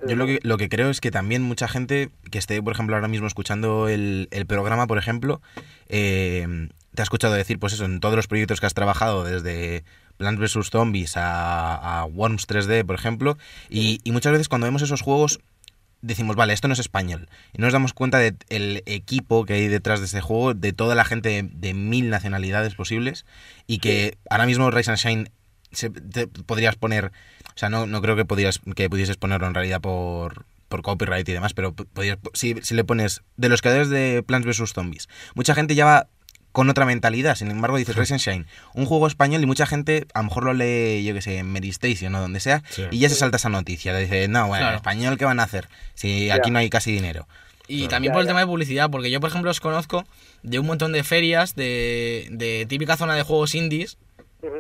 [0.07, 2.97] Yo lo que, lo que creo es que también mucha gente que esté, por ejemplo,
[2.97, 5.41] ahora mismo escuchando el, el programa, por ejemplo,
[5.89, 9.85] eh, te ha escuchado decir, pues eso, en todos los proyectos que has trabajado, desde
[10.19, 10.71] Plants vs.
[10.71, 13.37] Zombies a, a Worms 3D, por ejemplo,
[13.71, 15.41] y, y muchas veces cuando vemos esos juegos
[16.07, 17.29] decimos, vale, esto no es español.
[17.53, 20.95] Y no nos damos cuenta del equipo que hay detrás de este juego, de toda
[20.95, 23.27] la gente de, de mil nacionalidades posibles,
[23.67, 25.31] y que ahora mismo Rise and Shine
[25.73, 29.55] se- te podrías poner, o sea, no, no creo que, podrías, que pudieses ponerlo en
[29.55, 33.89] realidad por, por copyright y demás, pero podrías, si, si le pones de los creadores
[33.89, 34.73] de Plants vs.
[34.73, 36.09] Zombies, mucha gente ya va
[36.57, 40.07] con otra mentalidad, sin embargo dices Rise and Shine, un juego español y mucha gente
[40.15, 42.85] a lo mejor lo lee, yo que sé, en Mary Station o donde sea, Sí.
[42.91, 44.71] y ya se salta esa noticia, le dice, no, bueno, Claro.
[44.71, 45.69] en español, ¿qué van a hacer?
[45.93, 46.53] Si aquí Ya.
[46.53, 47.29] no hay casi dinero.
[47.69, 47.91] Y Claro.
[47.91, 48.31] también Ya, por el ya.
[48.31, 50.07] tema de publicidad, porque yo, por ejemplo, os conozco
[50.43, 53.99] de un montón de ferias de, de típica zona de juegos indies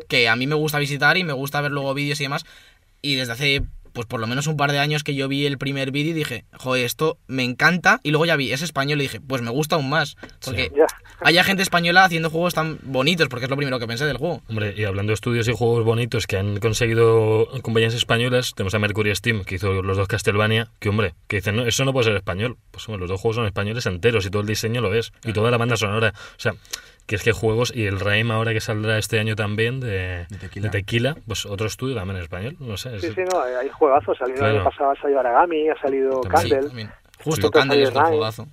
[0.08, 2.44] que a mí me gusta visitar y me gusta ver luego vídeos y demás.
[3.00, 3.62] Y desde hace,
[3.96, 6.14] pues por lo menos un par de años que yo vi el primer vídeo y
[6.14, 7.98] dije, joder, esto me encanta.
[8.02, 10.16] Y luego ya vi, es español y dije, pues me gusta aún más.
[10.44, 10.84] Porque Ya.
[11.20, 14.42] haya gente española haciendo juegos tan bonitos, porque es lo primero que pensé del juego.
[14.48, 18.78] Hombre, y hablando de estudios y juegos bonitos que han conseguido compañías españolas, tenemos a
[18.78, 22.04] Mercury Steam, que hizo los dos Castlevania, que hombre, que dicen, no, eso no puede
[22.04, 22.58] ser español.
[22.70, 25.12] Pues hombre, los dos juegos son españoles enteros y todo el diseño lo es.
[25.24, 26.12] Y toda la banda sonora.
[26.36, 26.54] O sea,
[27.06, 30.38] que es que juegos, y el Raim ahora que saldrá este año también de, De
[30.40, 30.70] Tequila.
[30.70, 32.96] Tequila, pues otro estudio también en español, no sé.
[32.96, 34.16] es- Sí, sí, no, hay hay juegazos.
[34.16, 34.52] Ha salido Claro.
[34.54, 36.22] el año pasado, ha salido Aragami, ha salido.
[36.22, 36.88] Sí, Candle.
[37.24, 37.52] Justo Sí.
[37.52, 38.46] Candle es un juegazo.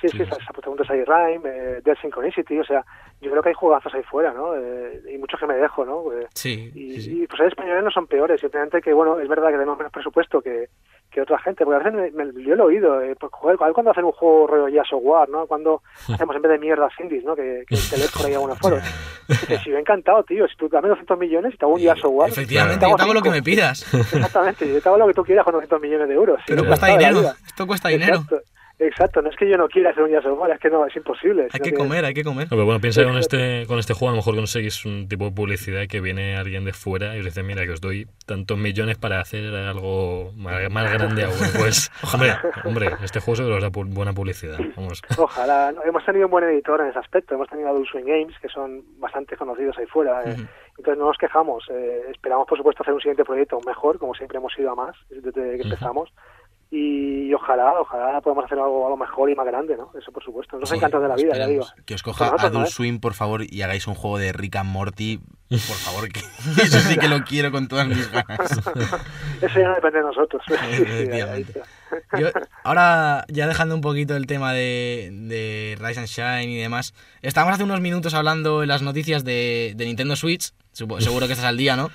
[0.00, 2.84] Sí, sí, se se ha puesto puntos ahí Rhyme, eh, Dead Synchronicity, o sea,
[3.22, 4.54] yo creo que hay juegazos ahí fuera, ¿no?
[4.54, 6.12] Eh, y muchos que me dejo, ¿no?
[6.12, 7.22] Eh, Sí, y, sí, sí.
[7.22, 9.92] y, pues hay españoles no son peores, simplemente que, bueno, es verdad que tenemos menos
[9.92, 10.68] presupuesto que,
[11.14, 13.56] que otra gente, porque a veces me, me- yo lo he oído, eh, pues, joder,
[13.60, 15.46] a ver cuando hacen un juego rollo o War, ¿no?
[15.46, 15.80] Cuando
[16.12, 17.36] hacemos en vez de mierdas indies, ¿no?
[17.36, 18.82] Que, que te lees por ahí algunos foros.
[19.28, 21.80] Dices, si yo he encantado, tío, si tú dame 200 millones y te hago un
[22.04, 22.28] o War.
[22.28, 23.94] Efectivamente, te yo hago te hago lo que me pidas.
[23.94, 26.40] Exactamente, yo te hago lo que tú quieras con 200 millones de euros.
[26.46, 27.20] Pero Sí, cuesta dinero.
[27.46, 28.14] Esto cuesta dinero.
[28.16, 28.40] Exacto,
[28.78, 31.48] exacto, no es que yo no quiera hacer of War, es que no, es imposible.
[31.52, 32.44] Hay que comer, hay que comer.
[32.46, 35.24] No, pero bueno, piensa con este, con este juego a lo mejor conseguís un tipo
[35.26, 38.58] de publicidad que viene alguien de fuera y os dice, mira, que os doy tantos
[38.58, 41.34] millones para hacer algo más, más grande aún.
[41.58, 42.32] Pues, hombre,
[42.64, 44.58] hombre, este juego seguro os da pu- buena publicidad.
[44.76, 45.00] Vamos.
[45.18, 45.72] Ojalá.
[45.72, 47.34] No, Hemos tenido un buen editor en ese aspecto.
[47.34, 50.22] Hemos tenido a Adult Swing Games, que son bastante conocidos ahí fuera.
[50.24, 50.36] eh.
[50.76, 51.64] Entonces no nos quejamos.
[51.70, 54.96] eh, esperamos, por supuesto, hacer un siguiente proyecto mejor, como siempre hemos ido a más
[55.08, 56.10] desde que empezamos.
[56.76, 59.92] Y, ojalá, ojalá podamos hacer algo, algo mejor y más grande, ¿no?
[59.96, 60.58] Eso, por supuesto.
[60.58, 61.64] Nos Sí, encanta de la vida, ya digo.
[61.86, 62.72] Que os coja Nosotros no, Adult ¿eh?
[62.72, 65.20] Swim, por favor, y hagáis un juego de Rick and Morty.
[65.50, 66.18] Por favor, que
[66.62, 68.40] eso sí que lo quiero con todas mis ganas.
[69.40, 70.42] Eso ya no depende de nosotros.
[72.18, 72.28] Yo,
[72.64, 77.54] ahora, ya dejando un poquito el tema de, de Rise and Shine y demás, estábamos
[77.54, 81.58] hace unos minutos hablando en las noticias de, de Nintendo Switch, seguro que estás al
[81.58, 81.90] día, ¿no?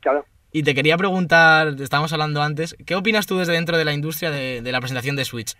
[0.00, 0.24] Claro.
[0.52, 4.30] Y te quería preguntar, estábamos hablando antes, ¿qué opinas tú desde dentro de la industria
[4.30, 5.54] de, de la presentación de Switch?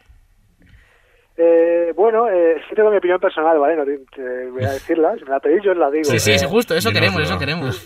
[1.37, 3.77] Eh, bueno, eh, sí tengo mi opinión personal, ¿vale?
[3.77, 5.15] No te, te voy a decirla.
[5.17, 6.05] Si me la pedís, yo os la digo.
[6.05, 7.77] Sí, sí, Eh, sí, justo, eso queremos, eso queremos.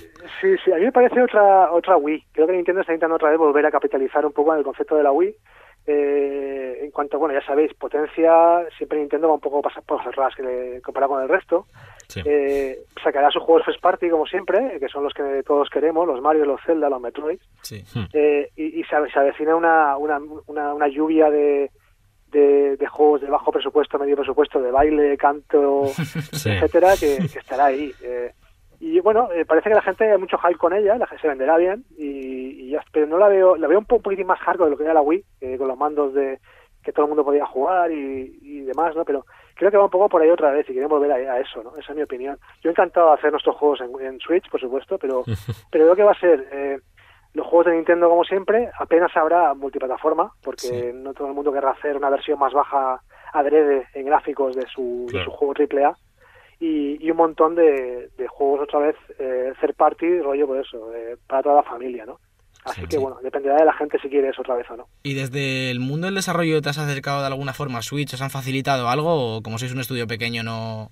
[0.40, 2.24] Sí, sí, a mí me parece otra otra Wii.
[2.32, 4.96] Creo que Nintendo está intentando otra vez volver a capitalizar un poco en el concepto
[4.96, 5.34] de la Wii.
[5.86, 8.32] Eh, en cuanto, bueno, ya sabéis, potencia,
[8.76, 10.00] siempre Nintendo va un poco pas- por
[10.42, 11.66] le- comparado con el resto.
[12.08, 12.20] Sí.
[12.24, 16.20] Eh, sacará sus juegos first party, como siempre, que son los que todos queremos, los
[16.20, 17.38] Mario, los Zelda, los Metroid.
[17.62, 17.82] Sí.
[18.12, 21.70] Eh, y, y se, se avecina una, una, una, una lluvia de,
[22.30, 25.84] de, de juegos de bajo presupuesto, medio presupuesto, de baile, canto,
[26.32, 26.50] Sí.
[26.50, 27.92] etcétera, que, que estará ahí.
[28.02, 28.32] Eh,
[28.80, 31.28] y bueno, eh, parece que la gente hay mucho hype con ella, la gente se
[31.28, 34.26] venderá bien, y, y ya, pero no la veo, la veo un po- un poquitín
[34.26, 36.38] más hardcore de lo que era la Wii, eh, con los mandos de
[36.82, 39.04] que todo el mundo podía jugar y, y demás, ¿no?
[39.06, 39.24] Pero
[39.54, 41.62] creo que va un poco por ahí otra vez y quieren volver a, a eso,
[41.62, 41.70] ¿no?
[41.76, 42.38] Esa es mi opinión.
[42.62, 45.22] Yo he encantado de hacer nuestros juegos en, en Switch, por supuesto, pero,
[45.70, 46.78] pero creo que va a ser eh,
[47.34, 50.90] los juegos de Nintendo como siempre, apenas habrá multiplataforma, porque Sí.
[50.94, 53.00] no todo el mundo querrá hacer una versión más baja
[53.32, 55.96] adrede en gráficos de su, de su juego AAA.
[56.60, 60.94] y, y un montón de, de juegos otra vez eh, third party, rollo por eso,
[60.94, 62.20] eh, para toda la familia, ¿no?
[62.64, 63.02] Así Sí, que sí.
[63.02, 64.88] bueno, dependerá de la gente si quiere eso otra vez o no.
[65.02, 68.14] ¿Y desde el mundo del desarrollo te has acercado de alguna forma a Switch?
[68.14, 69.36] ¿Os han facilitado algo?
[69.36, 70.90] ¿O como sois un estudio pequeño no,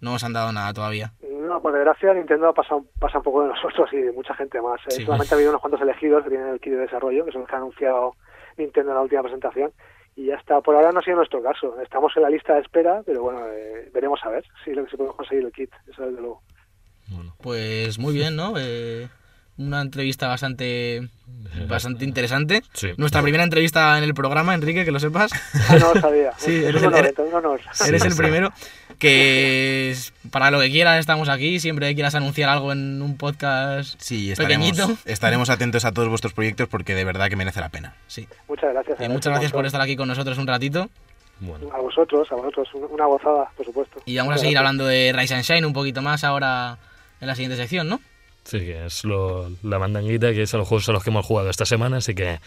[0.00, 1.12] no os han dado nada todavía?
[1.48, 4.80] No, por desgracia Nintendo pasa, pasa un poco de nosotros y de mucha gente más.
[4.86, 5.04] Eh, Sí.
[5.04, 7.48] Solamente ha habido unos cuantos elegidos que tienen el kit de desarrollo, que son los
[7.50, 8.14] que ha anunciado
[8.56, 9.72] Nintendo en la última presentación.
[10.14, 10.60] Y ya está.
[10.60, 11.80] Por ahora no ha sido nuestro caso.
[11.80, 14.90] Estamos en la lista de espera, pero bueno, eh, veremos a ver si lo que
[14.90, 15.70] se puede conseguir el kit.
[15.90, 16.42] Eso desde luego.
[17.08, 18.54] Bueno, Pues muy bien, ¿no?
[18.58, 19.08] Eh,
[19.58, 21.08] una entrevista bastante
[21.66, 22.62] bastante interesante.
[22.74, 22.88] Sí.
[22.96, 25.30] Nuestra primera entrevista en el programa, Enrique, que lo sepas.
[25.68, 26.30] Ah, no lo sabía.
[26.36, 27.60] Sí, eres un el- honor, eres- un honor.
[27.86, 28.18] Eres el sí.
[28.22, 28.52] primero.
[28.98, 31.58] Que es- para lo que quieras estamos aquí.
[31.60, 34.98] Siempre que quieras anunciar algo en un podcast Sí, estaremos, pequeñito.
[35.04, 37.94] estaremos atentos a todos vuestros proyectos porque de verdad que merece la pena.
[38.06, 38.28] Sí.
[38.48, 38.94] Muchas gracias.
[38.94, 40.88] Agradezco muchas gracias por estar aquí con nosotros un ratito.
[41.40, 41.68] bueno.
[41.74, 42.68] A vosotros, a vosotros.
[42.74, 44.00] un- Una gozada, por supuesto.
[44.04, 44.60] Y vamos a seguir gracias.
[44.68, 46.78] hablando de Rise and Shine un poquito más ahora
[47.20, 48.00] en la siguiente sección, ¿no?
[48.48, 51.26] Sí, que es lo- la mandanguita, que es a los juegos a los que hemos
[51.26, 51.98] jugado esta semana.
[51.98, 52.40] Así que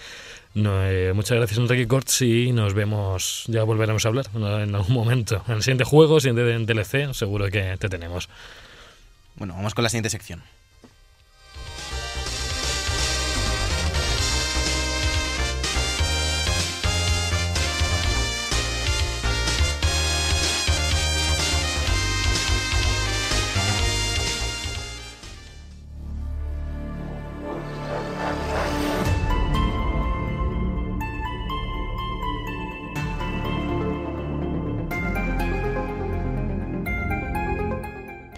[0.55, 3.43] no, eh, muchas gracias, Enrique Corts, y nos vemos.
[3.47, 5.43] Ya volveremos a hablar en algún momento.
[5.47, 6.41] En el siguiente juego, siguiente
[6.73, 8.29] DLC, seguro que te tenemos.
[9.35, 10.41] Bueno, vamos con la siguiente sección.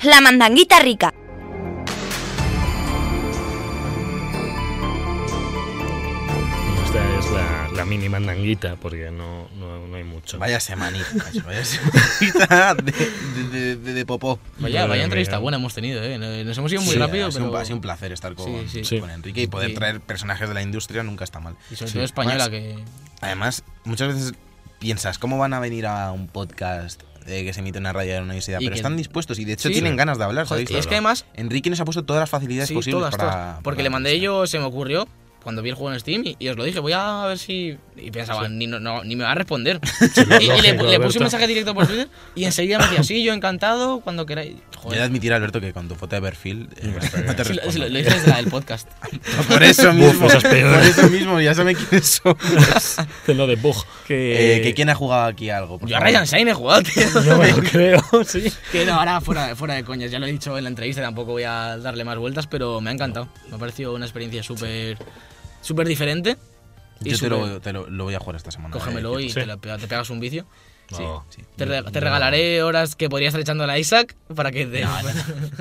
[0.04, 1.14] La mandanguita rica.
[6.86, 10.38] Esta es la, la mini mandanguita, porque no, no, no hay mucho.
[10.38, 11.06] Vaya semanita,
[11.46, 14.40] vaya semanita de, de, de- de- de popó.
[14.60, 15.40] Vaya, vaya entrevista mía.
[15.42, 16.18] buena hemos tenido, ¿eh?
[16.44, 17.52] Nos hemos ido muy Sí, rápido, ha sido, pero...
[17.56, 18.86] un, ha sido un placer estar con, Sí, sí.
[18.86, 19.00] Sí.
[19.00, 19.76] con Enrique y poder Sí.
[19.76, 21.56] traer personajes de la industria nunca está mal.
[21.72, 21.94] Y sobre Sí.
[21.96, 22.76] todo española, que...
[23.22, 24.34] Además, muchas veces
[24.80, 28.12] piensas, ¿cómo van a venir a un podcast eh, que se emite en una radio
[28.14, 28.60] de la universidad?
[28.60, 29.74] Pero que- están dispuestos y de hecho Sí.
[29.74, 30.70] tienen ganas de hablar, ¿sabéis?
[30.72, 31.26] y es que además...
[31.36, 33.62] Enrique nos ha puesto todas las facilidades Sí, posibles todas, para, todas.
[33.64, 35.08] Porque para le mandé la yo, se me ocurrió
[35.44, 37.78] cuando vi el juego en Steam y, y os lo dije, voy a ver si...
[37.96, 39.80] Y pensaba, ni, no, no- ni me va a responder.
[40.40, 43.04] y, y le, lógico, le puse un mensaje directo por Twitter y enseguida me decía,
[43.04, 44.52] sí, yo encantado, cuando queráis.
[44.52, 46.94] Yo he de Joder, admitir, Alberto, que con tu foto de perfil eh,
[47.26, 47.72] no te Sí, lo, respondo.
[47.72, 48.88] sí, lo- lo hice desde la del podcast.
[49.48, 50.74] Por eso Buf, mismo, peor.
[50.76, 52.36] por eso mismo, ya saben quiénes son.
[53.28, 53.76] Lo de bug.
[54.10, 55.80] Eh, que quién ha jugado aquí algo.
[55.80, 56.00] por Yo a?
[56.00, 57.04] Ryan Shine he jugado, tío.
[57.26, 58.52] No me lo creo, sí.
[58.72, 61.32] Que no, ahora fuera, fuera de coñas, ya lo he dicho en la entrevista, tampoco
[61.32, 63.30] voy a darle más vueltas, pero me ha encantado.
[63.50, 64.98] Me ha parecido una experiencia súper
[65.64, 66.38] súper diferente.
[67.02, 68.72] y Yo te, súper- lo, te lo, lo voy a jugar esta semana.
[68.72, 69.36] Cógemelo eh, y Sí.
[69.36, 70.46] te, la te pegas un vicio.
[70.90, 71.26] Sí, No.
[71.30, 71.42] sí.
[71.56, 74.82] Te, re- te regalaré horas que podría estar echando a la Isaac para que te...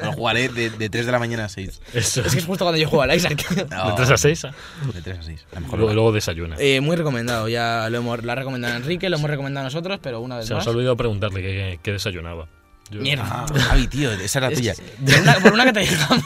[0.02, 1.80] Lo jugaré de, de 3 de la mañana a 6.
[1.94, 2.20] Eso.
[2.22, 3.48] Es que es justo cuando yo juego a la Isaac.
[3.54, 3.64] De
[3.96, 4.42] 3 a 6.
[4.92, 5.46] De 3 a 6.
[5.52, 6.56] A lo mejor Luego, luego desayuna.
[6.58, 10.20] Eh, muy recomendado, ya lo, hemos, lo ha recomendado Enrique, lo hemos recomendado nosotros, pero
[10.20, 10.66] una vez Se nos más.
[10.66, 12.48] ha olvidado preguntarle qué, qué desayunaba.
[12.92, 13.24] Yo- Mierda.
[13.28, 14.74] Ah, Javi, tío, esa era Es- tuya.
[15.04, 16.24] por, una, por una que te dejamos.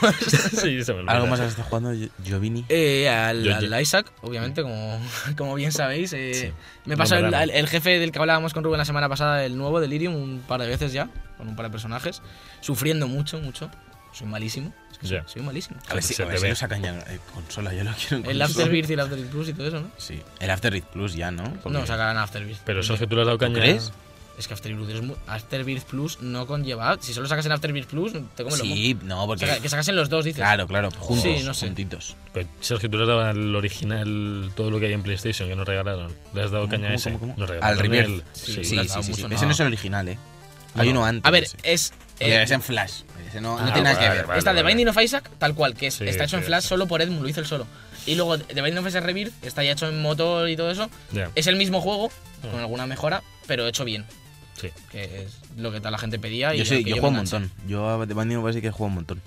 [0.61, 1.13] sí, se me olvida.
[1.13, 2.65] ¿Algo más has estado jugando, Gio- Giovanni?
[2.69, 5.01] Eh, al, Yo- al Isaac, obviamente, como,
[5.37, 6.13] como bien sabéis.
[6.13, 6.53] eh, Sí.
[6.85, 7.45] Me pasó el, Nombrado.
[7.45, 10.41] el- el jefe del que hablábamos con Rubén la semana pasada, el nuevo Delirium, un
[10.41, 12.23] par de veces ya, con un par de personajes,
[12.61, 13.71] sufriendo mucho, mucho.
[14.13, 14.73] Soy malísimo.
[14.91, 15.29] Es que soy, Ya.
[15.29, 15.79] soy malísimo.
[15.91, 16.49] A ver si, Se a ver te si ve.
[16.51, 18.45] lo sacan ya en consola, yo lo quiero en El consola.
[18.47, 19.91] Afterbirth y el Afterbirth Plus y todo eso, ¿no?
[19.99, 21.45] Sí, el Afterbirth Plus ya, ¿no?
[21.63, 22.61] Porque- No, sacarán Afterbirth.
[22.65, 23.55] Pero Sergio, tú le has dado caña.
[23.57, 23.93] crees?
[24.39, 26.99] Es que Afterbirth, Plus no conlleva.
[27.01, 29.47] Si solo sacas en Afterbirth Plus, te comes los Sí, no, porque...
[29.63, 30.37] Que sacasen los dos, dices.
[30.41, 31.67] Claro, claro, juntos, Sí, no sé.
[31.67, 32.17] juntitos.
[32.35, 35.57] Pero, Sergio, tú le has dado al original todo lo que hay en PlayStation que
[35.57, 36.13] nos regalaron.
[36.35, 37.13] Le has dado ¿Cómo, caña a ese.
[37.13, 37.35] cómo, cómo?
[37.39, 38.25] Nos Al Rebirth.
[38.35, 39.29] Sí, Sí, sí, mucho, Ese no.
[39.47, 40.19] no es el original, ¿eh?
[40.75, 41.01] Hay No.
[41.01, 41.27] uno antes.
[41.27, 41.57] A ver, ese.
[41.63, 41.93] es.
[42.21, 43.03] Eh, es en Flash.
[43.29, 44.27] Ese no, no Ah, tiene nada que vale, ver.
[44.27, 44.39] vale.
[44.39, 46.69] Esta de Binding of Isaac, tal cual, que es, Sí, está hecho en Flash sí.
[46.69, 47.67] solo por Edmund, lo hizo él solo.
[48.07, 50.91] Y luego The Binding of Isaac Rebirth está ya hecho en motor y todo eso.
[51.35, 52.11] Es el mismo juego,
[52.45, 52.49] Ah.
[52.51, 54.05] con alguna mejora, pero hecho bien.
[54.61, 54.69] Sí.
[54.91, 56.55] Que es lo que tal la gente pedía.
[56.55, 57.51] y Yo, sí, yo juego un montón.
[57.69, 59.21] Yo a The Binding of Isaac que juego un montón.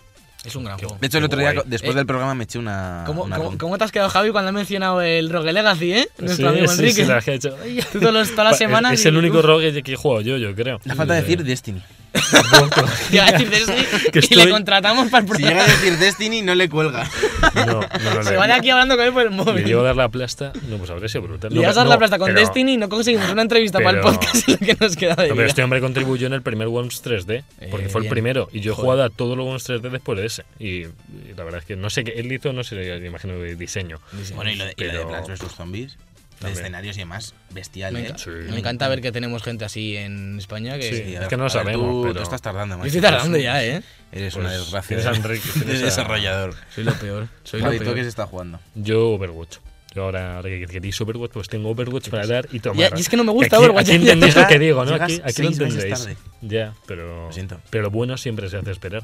[0.46, 1.00] Es un gran Qué- juego.
[1.02, 3.04] De hecho, el otro día, después Eh, del programa, me eché una.
[3.06, 6.10] ¿Cómo, una cómo, te has quedado, Javi, cuando ha mencionado el Rogue Legacy, eh?
[6.18, 7.02] Nuestro Sí, amigo sí, Enrique.
[7.02, 7.56] sí, la hecho.
[7.92, 8.00] Tú
[8.32, 8.94] todas las semanas.
[8.94, 10.80] Es, es el único rogue que he jugado yo, yo creo.
[10.86, 11.82] Le falta Eh, decir Destiny.
[12.12, 15.66] Te iba a decir Destiny Que y le estoy- contratamos para el Si llega a
[15.66, 15.74] programa.
[15.82, 17.10] decir Destiny, no le cuelga.
[17.56, 18.40] No, no, no, Se no.
[18.40, 19.66] va de aquí hablando con él por el Le móvil.
[19.66, 20.52] llevo a dar la plasta.
[20.68, 21.54] No, pues habría sido brutal.
[21.54, 23.92] Le a dar no, la plasta con pero- Destiny y no conseguimos una entrevista para
[23.92, 25.46] el pero- podcast en lo que nos queda de No, pero vida.
[25.48, 28.12] este hombre contribuyó en el primer Worms 3D, porque Eh, fue el bien.
[28.12, 30.44] primero, y yo he jugado a todos los Worms 3D después de ese.
[30.60, 30.88] Y, y
[31.38, 34.00] la verdad es que no sé qué él hizo, no sé, imagino de diseño.
[34.36, 35.98] Bueno, y lo de, y lo de Pero- Plants vs Zombies.
[36.40, 36.60] También.
[36.60, 38.14] escenarios y demás, bestial, Me, ¿eh?
[38.18, 38.30] Sí.
[38.30, 40.90] me encanta ver que tenemos gente así en España que...
[40.90, 42.88] Sí, es que no lo sabemos, tú, pero- tú estás tardando, Yo macho.
[42.88, 43.84] estoy tardando Eres ya, ¿eh?
[44.12, 44.98] Eres Pues una desgracia.
[45.10, 46.56] a Enrique, de desarrollador.
[46.74, 47.28] Soy lo peor.
[47.44, 47.96] Soy lo ¿tú peor.
[47.96, 48.60] qué se está jugando?
[48.76, 49.58] Yo Overwatch.
[49.96, 52.92] Yo ahora, que queréis Overwatch, pues tengo Overwatch para dar y tomar.
[52.92, 53.88] Ya, y es que no me gusta aquí, Overwatch.
[53.90, 54.94] Aquí entendéis lo que digo, ¿no?
[54.96, 55.90] Aquí, aquí lo entendéis.
[56.00, 56.18] tarde.
[56.42, 57.26] Ya, pero.
[57.28, 57.60] Lo siento.
[57.72, 59.04] Pero bueno siempre se hace esperar.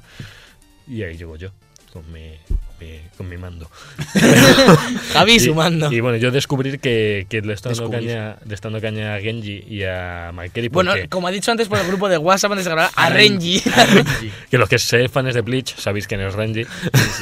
[0.87, 1.49] Y ahí llego yo,
[1.91, 2.33] con mi,
[2.79, 3.69] mi- con mi mando.
[5.13, 5.91] Javi Y- sumando.
[5.91, 8.15] Y, bueno, yo descubrir que, que le estoy dando Descubrir.
[8.15, 11.51] caña, le estoy dando caña a Genji y a Makeri Bueno, porque como ha dicho
[11.51, 13.61] antes por el grupo de WhatsApp antes de grabar, a Renji.
[14.49, 16.65] que los que seáis fans de Bleach sabéis quién es Renji.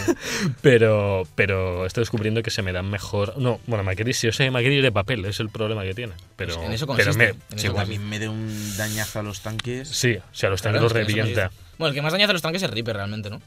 [0.62, 3.38] pero, pero estoy descubriendo que se me dan mejor.
[3.38, 6.14] No, bueno, Makeri, si yo sé Makeri de papel, es el problema que tiene.
[6.36, 7.18] Pero, Pues en eso pero consiste.
[7.18, 8.10] me- En Sí, eso pues a mí consiste.
[8.10, 9.88] me de un dañazo a los tanques.
[9.90, 11.52] sí, o sea, los Claro, tanques los es que eso revienta.
[11.78, 13.42] Bueno, el que más daña hace los tanques es Reaper realmente, ¿no?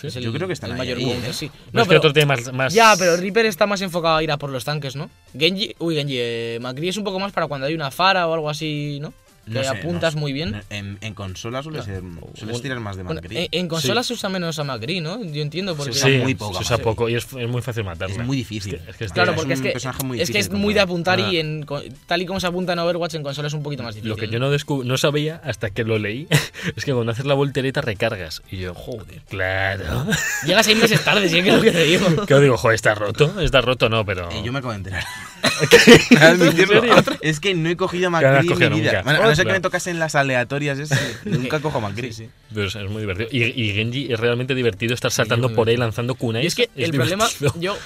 [0.00, 0.08] Sí.
[0.08, 1.32] Es el- Yo creo que están el ahí, mayor ahí, counter, ¿eh?
[1.32, 1.46] sí.
[1.46, 4.16] No, No, es que pero, otro tiene más, más- ya, pero Reaper está más enfocado
[4.16, 5.08] a ir a por los tanques, ¿no?
[5.38, 8.34] Genji, uy, Genji, eh, Macri es un poco más para cuando hay una Fara o
[8.34, 9.12] algo así, ¿no?
[9.46, 10.60] Que No sé, apuntas no muy bien.
[10.70, 12.02] En, en consola suele ser,
[12.34, 13.36] sueles tirar más de Bueno, Macri.
[13.38, 15.22] en, en consolas se usa menos a Macri, ¿no?
[15.24, 15.92] Yo entiendo porque...
[15.92, 18.16] usa sí, muy poco, se usa poco y es, es muy fácil matarla.
[18.16, 18.74] es muy difícil.
[18.74, 20.50] Es que- es que es Claro, porque es un que, personaje muy es, que es
[20.50, 21.64] muy de apuntar y en,
[22.06, 24.08] tal y como se apunta en Overwatch en consola es un poquito más difícil.
[24.10, 26.26] Lo que yo no descub- no sabía hasta que lo leí
[26.76, 28.42] es que cuando haces la voltereta recargas.
[28.50, 30.06] Y yo, joder, claro.
[30.44, 32.06] Llega seis meses tarde, si es que es lo que te digo.
[32.26, 33.40] Que os digo, joder, está roto.
[33.40, 34.28] Está roto, no, pero.
[34.32, 35.04] Eh, yo me acabo de enterar.
[36.20, 37.04] ¿En?
[37.20, 39.02] Es que no he cogido Macri en mi vida.
[39.02, 40.90] Bueno, a no ser que me tocasen las aleatorias, es,
[41.24, 42.10] nunca cojo Macri.
[42.54, 43.28] Pero es, muy divertido.
[43.32, 46.44] Y, y Genji es realmente divertido estar saltando por ahí lanzando kunais.
[46.44, 47.26] Y es que el problema,
[47.58, 47.76] yo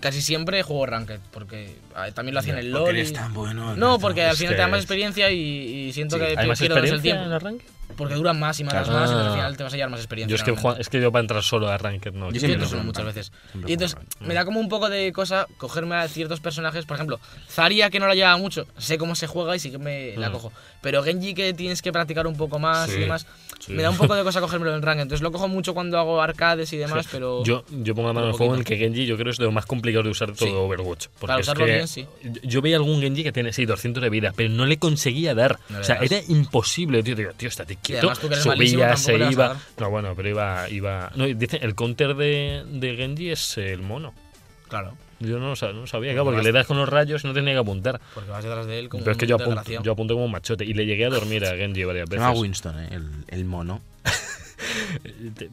[0.00, 1.76] casi siempre juego Ranked, porque
[2.14, 2.96] también lo hacía en el Porque LoL.
[2.96, 3.76] eres y- tan bueno.
[3.76, 6.46] No, porque al final te da más experiencia y, y siento Sí, que ¿Hay te
[6.46, 7.34] más pierdes el experiencia en tiempo.
[7.36, 7.64] arranque?
[7.96, 9.00] Porque duran más y matas Claro.
[9.00, 9.32] más y al Ah.
[9.34, 10.30] final te vas a llevar más experiencia.
[10.30, 10.52] Yo es que.
[10.60, 12.30] Juan- es que yo para entrar solo a Ranked no.
[12.30, 13.16] Yo entro solo muchas Ranked.
[13.16, 13.32] veces.
[13.66, 14.26] Y entonces en Ranked.
[14.26, 16.84] me da como un poco de cosa cogerme a ciertos personajes.
[16.84, 17.18] Por ejemplo,
[17.50, 20.28] Zarya, que no la lleva mucho, sé cómo se juega y sí que me la
[20.28, 20.32] Mm.
[20.32, 20.52] cojo.
[20.80, 23.26] Pero Genji, que tienes que practicar un poco más y Sí, demás,
[23.58, 23.72] sí.
[23.72, 25.00] me da un poco de cosa cogérmelo en rank.
[25.00, 27.10] Entonces lo cojo mucho cuando hago arcades y demás, Sí.
[27.12, 27.42] pero.
[27.42, 29.44] Yo, yo pongo la mano en el fuego en que Genji yo creo es de
[29.44, 30.62] lo más complicado de usar todo.
[30.64, 31.06] Overwatch.
[31.18, 32.06] Porque Para es usarlo que bien, sí.
[32.44, 35.58] yo- veía algún Genji que tiene, sí, 200 de vida, pero no le conseguía dar.
[35.70, 37.16] No o sea, era imposible, tío.
[37.16, 38.12] Digo, tío, estate quieto.
[38.20, 39.56] tú malísimo, Subía, tampoco se iba.
[39.78, 40.68] No, bueno, pero iba.
[40.70, 44.12] iba no, dice, el counter de, de Genji es el mono.
[44.68, 47.26] Claro, Yo no lo sab- no sabía, claro, porque le das con los rayos y
[47.26, 48.00] no tenía que apuntar.
[48.12, 50.26] porque vas detrás de él como Pero es que yo un apunto, yo apunto como
[50.26, 50.64] un machote.
[50.66, 52.42] Y le llegué a dormir a Genji varias Se llama veces.
[52.42, 53.80] Winston, eh, el, el mono.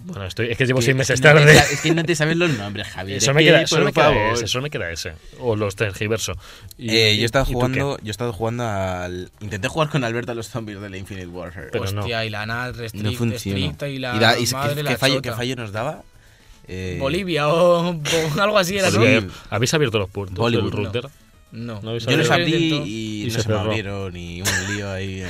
[0.05, 1.57] Bueno, estoy, es que llevo Que- seis es meses que no tarde.
[1.57, 3.13] es que no te sabes los nombres, Javi.
[3.13, 5.13] Eso ¿de me, queda, solo me queda ese, solo me queda ese.
[5.39, 6.33] O los tergiverso.
[6.77, 9.31] Y- Eh, yo he estado ¿y tú jugando, yo he estado jugando al.
[9.41, 11.69] Intenté jugar con Alberto a los zombies de la Infinite Warfare.
[11.71, 12.01] Pero no.
[12.01, 13.57] Hostia, y la NAT no restrict, funciona.
[13.59, 16.03] estricta y la Y da- y madre ¿qué, la qué fallo, qué fallo nos daba?
[16.67, 18.89] Eh, Bolivia o, o algo así era?
[18.89, 18.95] ¿no?
[18.97, 20.85] Porque ¿Habéis abierto los puertos Bollywood, del no.
[20.91, 21.09] router?
[21.51, 21.79] No.
[21.81, 22.53] No habéis Yo los abrí
[22.85, 25.23] y, Y no se se, me abrieron y un lío ahí.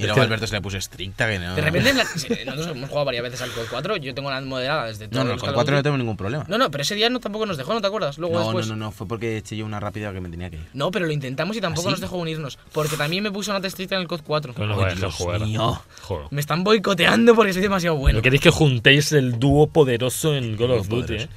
[0.00, 1.54] Y luego que- Alberto se le puso estricta que no.
[1.54, 3.96] De repente, en la- nosotros hemos jugado varias veces al COD 4.
[3.98, 6.16] Yo tengo la moderada desde No, todos no, con Call of 4 no tengo ningún
[6.16, 6.44] problema.
[6.48, 8.18] No, no, pero ese día no, tampoco nos dejó, ¿no te acuerdas?
[8.18, 8.66] Luego No, no, después.
[8.68, 10.66] no, no, fue porque eché yo una rápida que me tenía que ir.
[10.74, 11.92] No, pero lo intentamos y tampoco ¿Ah, sí?
[11.92, 12.58] nos dejó unirnos.
[12.72, 14.52] Porque también me puso una estricta en el COD 4.
[14.54, 15.40] Pero no Ay, voy a dejar Dios jugar.
[15.40, 15.82] mío.
[16.02, 16.26] Joder.
[16.30, 18.18] Me están boicoteando porque soy demasiado bueno.
[18.18, 21.14] ¿No queréis que juntéis el dúo poderoso en Call of Duty?
[21.14, 21.28] ¿eh?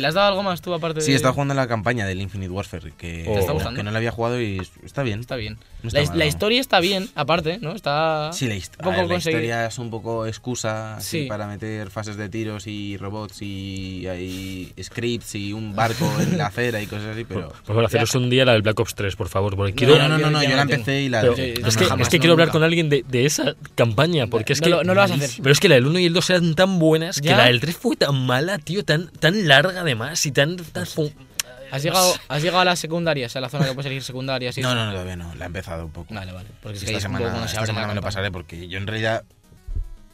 [0.00, 1.04] ¿Le has dado algo más tú aparte de.?
[1.06, 3.76] Sí, estaba jugando la campaña del Infinite Warfare, que, ¿Te está gustando?
[3.78, 5.20] que no la había jugado y está bien.
[5.20, 5.58] Está bien.
[5.82, 7.72] No la, mal, la historia está bien, aparte, ¿no?
[7.72, 8.30] Está.
[8.32, 11.26] Sí, la, hist- un poco ver, la historia es un poco excusa así Sí.
[11.26, 16.46] para meter fases de tiros y robots y hay scripts y un barco en la
[16.46, 17.48] acera y cosas así, pero...
[17.48, 19.54] Por favor, haceros un día la del Black Ops 3, por favor.
[19.56, 19.98] Porque No, quiero.
[19.98, 21.36] No, no, no, no, ya yo la empecé y la Pero.
[21.36, 22.06] Sí, No, es que, jamás.
[22.06, 24.70] es que no, quiero hablar con alguien de, de esa campaña, porque es que...
[24.70, 25.30] lo- no lo vas a hacer.
[25.40, 27.60] Pero es que la del 1 y el 2 eran tan buenas que la del
[27.60, 30.56] 3 fue tan mala, tío, tan, tan larga además y tan...
[30.56, 31.12] tan fu-
[31.70, 33.34] ¿Has llegado, ¿Has llegado a las secundarias?
[33.36, 35.46] A la zona que puedes elegir secundarias y No, no, no, todavía no, la he
[35.46, 36.12] empezado un poco.
[36.14, 36.48] Vale, vale.
[36.62, 38.68] Porque es que esta un semana, poco cuando se esta semana me lo pasaré porque
[38.68, 39.24] yo en realidad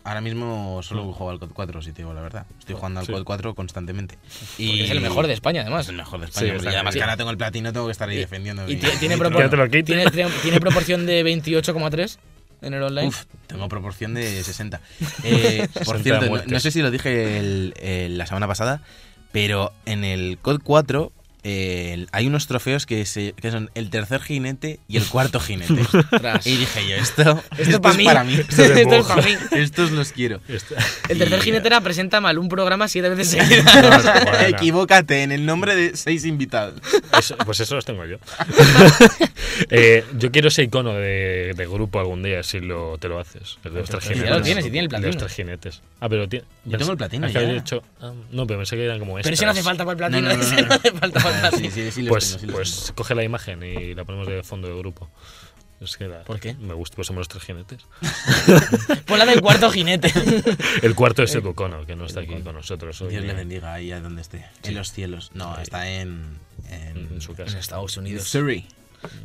[0.07, 2.46] ahora mismo solo juego al COD 4, si te digo la verdad.
[2.59, 3.12] Estoy jugando al Sí.
[3.12, 4.18] COD 4 constantemente.
[4.59, 5.86] Y Porque es el mejor de España, además.
[5.86, 6.70] Es el mejor de Sí, España.
[6.72, 8.68] y además que ahora tengo el platino, tengo que estar ahí defendiendo.
[8.68, 12.18] Y mi- tiene, tiene, mi propor- proporción de 28,3
[12.61, 13.09] en el online.
[13.09, 14.80] Uf, tengo proporción de 60.
[15.24, 18.82] Eh, por 60 cierto, no, no sé si lo dije el- el- la semana pasada,
[19.32, 21.12] pero en el COD 4
[21.45, 25.74] eh, hay unos trofeos que, se- que son el tercer jinete y el cuarto jinete.
[26.45, 28.05] Y dije yo, esto, esto, pa' es mí.
[28.05, 28.34] para mí.
[28.34, 29.36] Esto es para mí.
[29.53, 30.40] Estos los quiero.
[30.49, 30.74] Esta-
[31.09, 33.74] El tercer Y- jinetera presenta mal un programa siete veces seguidas.
[33.74, 34.38] No, no, bueno.
[34.49, 36.80] Equivócate en el nombre de seis invitados.
[37.18, 38.16] Eso- pues eso los tengo yo.
[39.70, 43.59] Eh, yo quiero ese icono de, de grupo algún día, si lo, te lo haces.
[43.64, 44.38] El de los tres Pero ya jinetes.
[44.38, 45.09] lo tienes, y tiene el de platino.
[45.12, 45.82] los tres jinetes.
[46.01, 46.45] Ah, pero tiene.
[46.64, 47.40] Yo tengo el platino ya.
[47.40, 49.99] dicho- ah, no, pero pensé que eran como Pero ese no hace falta para el
[49.99, 50.22] platino.
[50.22, 50.68] No, no, no, ese no.
[50.68, 53.62] no hace falta para Ah, sí, sí, sí los pues tengo, pues coge la imagen
[53.62, 55.11] y la ponemos de fondo de grupo.
[55.80, 56.55] Es que la- ¿Por qué?
[56.55, 57.80] Me gusta, pues somos los tres jinetes.
[59.07, 60.12] Pon la del cuarto jinete.
[60.82, 63.11] El cuarto es Edu Kono, que no está aquí con nosotros hoy.
[63.11, 64.47] Dios le bendiga ahí a donde esté.
[64.62, 65.30] En los cielos.
[65.35, 66.39] No, está en.
[66.70, 67.59] En, En su en casa.
[67.59, 68.24] Estados Unidos.
[68.28, 68.66] Surrey.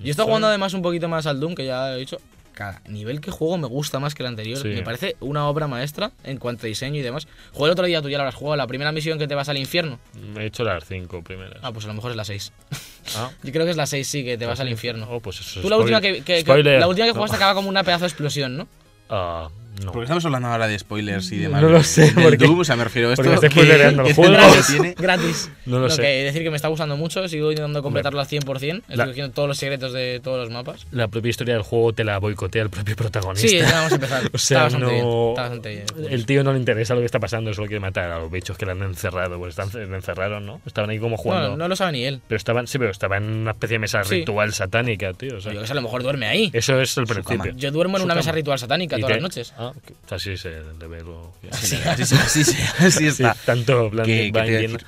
[0.03, 2.19] Yo estoy jugando además un poquito más al Doom, que ya he dicho.
[2.59, 4.57] Cada nivel que juego me gusta más que el anterior.
[4.57, 4.67] Sí.
[4.67, 7.25] Me parece una obra maestra en cuanto a diseño y demás.
[7.53, 9.47] Jugué el otro día, tú ya lo habrás jugado, la primera misión que te vas
[9.47, 9.97] al infierno.
[10.33, 11.57] Me he hecho las cinco primeras.
[11.61, 12.51] Ah, pues a lo mejor es la 6.
[13.15, 15.07] Ah, Yo creo que es la 6, sí, que te vas al infierno.
[15.09, 16.81] oh, pues eso es Tú la última que, que- que- Spoiler.
[16.81, 17.15] la última que No.
[17.15, 18.67] jugaste acaba como una pedazo de explosión, ¿no?
[19.09, 19.47] Ah,
[19.83, 19.91] no.
[19.91, 21.61] Porque estamos hablando ahora de spoilers y demás.
[21.61, 23.23] No lo sé, Del porque- Doom, o sea, me refiero a esto.
[23.23, 24.35] porque me estoy que- spoilereando el que juego.
[24.67, 24.95] tiene.
[24.97, 25.49] Gratis.
[25.65, 26.01] No lo sé.
[26.01, 28.81] que decir que me está gustando mucho, sigo intentando completarlo al 100%.
[28.89, 30.85] Estoy cogiendo todos los secretos de todos los mapas.
[30.91, 33.47] La propia historia del juego te la boicotea el propio protagonista.
[33.47, 34.19] Sí, ya vamos a empezar.
[34.33, 34.91] O sea, está bastante no.
[34.91, 35.29] bien.
[35.29, 36.11] Está bastante bien.
[36.13, 38.57] El tío no le interesa lo que está pasando, solo quiere matar a los bichos
[38.57, 39.37] que le han encerrado.
[39.39, 40.61] Pues están, le encerraron, ¿no?
[40.65, 41.49] Estaban ahí como jugando.
[41.51, 42.21] No, no lo sabe ni él.
[42.27, 44.15] Pero estaban, sí, pero estaban en una especie de mesa Sí.
[44.15, 45.37] ritual satánica, tío.
[45.37, 46.49] O sea, Yo que sé, a lo mejor duerme ahí.
[46.53, 47.53] eso es el principio.
[47.55, 49.53] Yo duermo en una mesa ritual satánica todas las noches.
[49.57, 50.49] Ah, que- así se
[50.79, 51.33] debe lo.
[51.51, 53.35] Así, así, sí, así, sí, Sí, está.
[53.45, 54.71] tanto plan ¿Qué- de qué te iba a Binding.
[54.73, 54.87] decir?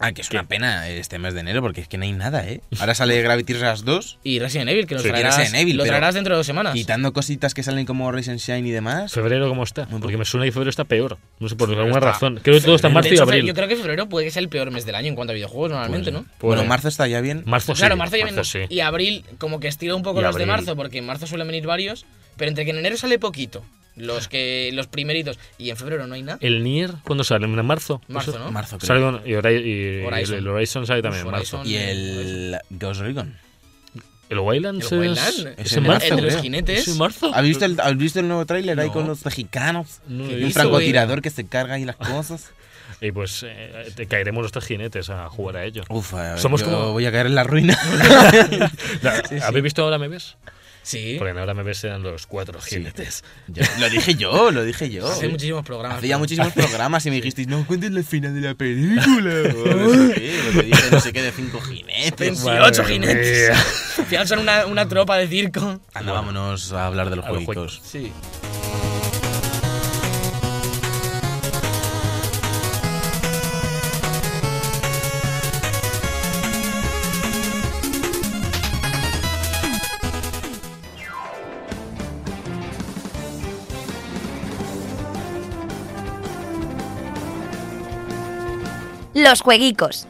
[0.00, 2.46] Ah, que es una pena este mes de enero porque es que no hay nada,
[2.48, 2.60] ¿eh?
[2.78, 6.14] Ahora sale Gravity Rush 2, Y Resident Evil, que nos Sí, traerás, Evil, lo traerás
[6.14, 6.72] dentro de dos semanas.
[6.72, 9.10] quitando cositas que salen como Rise and Shine y demás.
[9.12, 9.86] Febrero, ¿cómo está?
[9.88, 11.18] Porque me suena que febrero está peor.
[11.40, 12.38] No sé por Febrero alguna está- razón.
[12.44, 13.44] Creo que todo está en De marzo y abril.
[13.44, 15.34] Yo creo que febrero puede que sea el peor mes del año en cuanto a
[15.34, 16.26] videojuegos, normalmente, ¿no?
[16.38, 17.42] Bueno, Pues- marzo está ya bien.
[17.44, 17.80] Marzo sí.
[17.80, 18.44] claro, marzo ya viene.
[18.44, 18.60] sí.
[18.68, 21.48] Y abril, como que estira un poco Y los de marzo, porque en marzo suelen
[21.48, 22.06] venir varios.
[22.38, 23.62] Pero entre que en enero sale poquito,
[23.96, 26.38] los que los primeritos, y en febrero no hay nada.
[26.40, 27.44] ¿El Nier cuándo sale?
[27.44, 28.00] ¿En marzo?
[28.08, 28.50] Marzo, ¿no?
[28.50, 28.86] Marzo, creo.
[28.86, 30.38] Sale con- y, y- Horizon.
[30.38, 31.62] el Horizon sale también en marzo.
[31.64, 33.36] Y el Ghost Recon.
[34.30, 36.06] ¿El Wildlands El es, Wildlands, es es en marzo?
[36.06, 36.80] el de los jinetes.
[36.80, 37.34] ¿Es en marzo?
[37.34, 40.00] ¿Has visto el, has visto el nuevo tráiler ahí con los mexicanos?
[40.06, 40.60] No lo he Y un visto.
[40.60, 42.50] francotirador que se carga ahí las cosas.
[43.00, 45.84] Y pues eh, te caeremos los tres jinetes a jugar a ello.
[45.88, 47.78] Uf, eh, Somos yo como- voy a caer en la ruina.
[49.42, 50.36] ¿Habéis visto Ahora me ves?
[50.88, 51.16] Sí.
[51.18, 53.22] Porque en Ahora me ves eran los cuatro jinetes.
[53.46, 55.06] Yo- lo dije yo, lo dije yo.
[55.06, 55.98] Hace muchísimos programas.
[55.98, 59.04] Hacía pero- muchísimos programas y me dijisteis, no cuentes el final de la película.
[59.52, 62.18] No sé que dije, no sé qué, de cinco jinetes.
[62.18, 63.50] 28 Madre jinetes.
[63.50, 63.64] mía.
[63.98, 65.80] Al final son una, una tropa de circo.
[65.92, 67.80] Anda, vámonos a hablar de los A los juegos.
[67.84, 68.10] Sí.
[89.18, 90.06] Los jueguicos.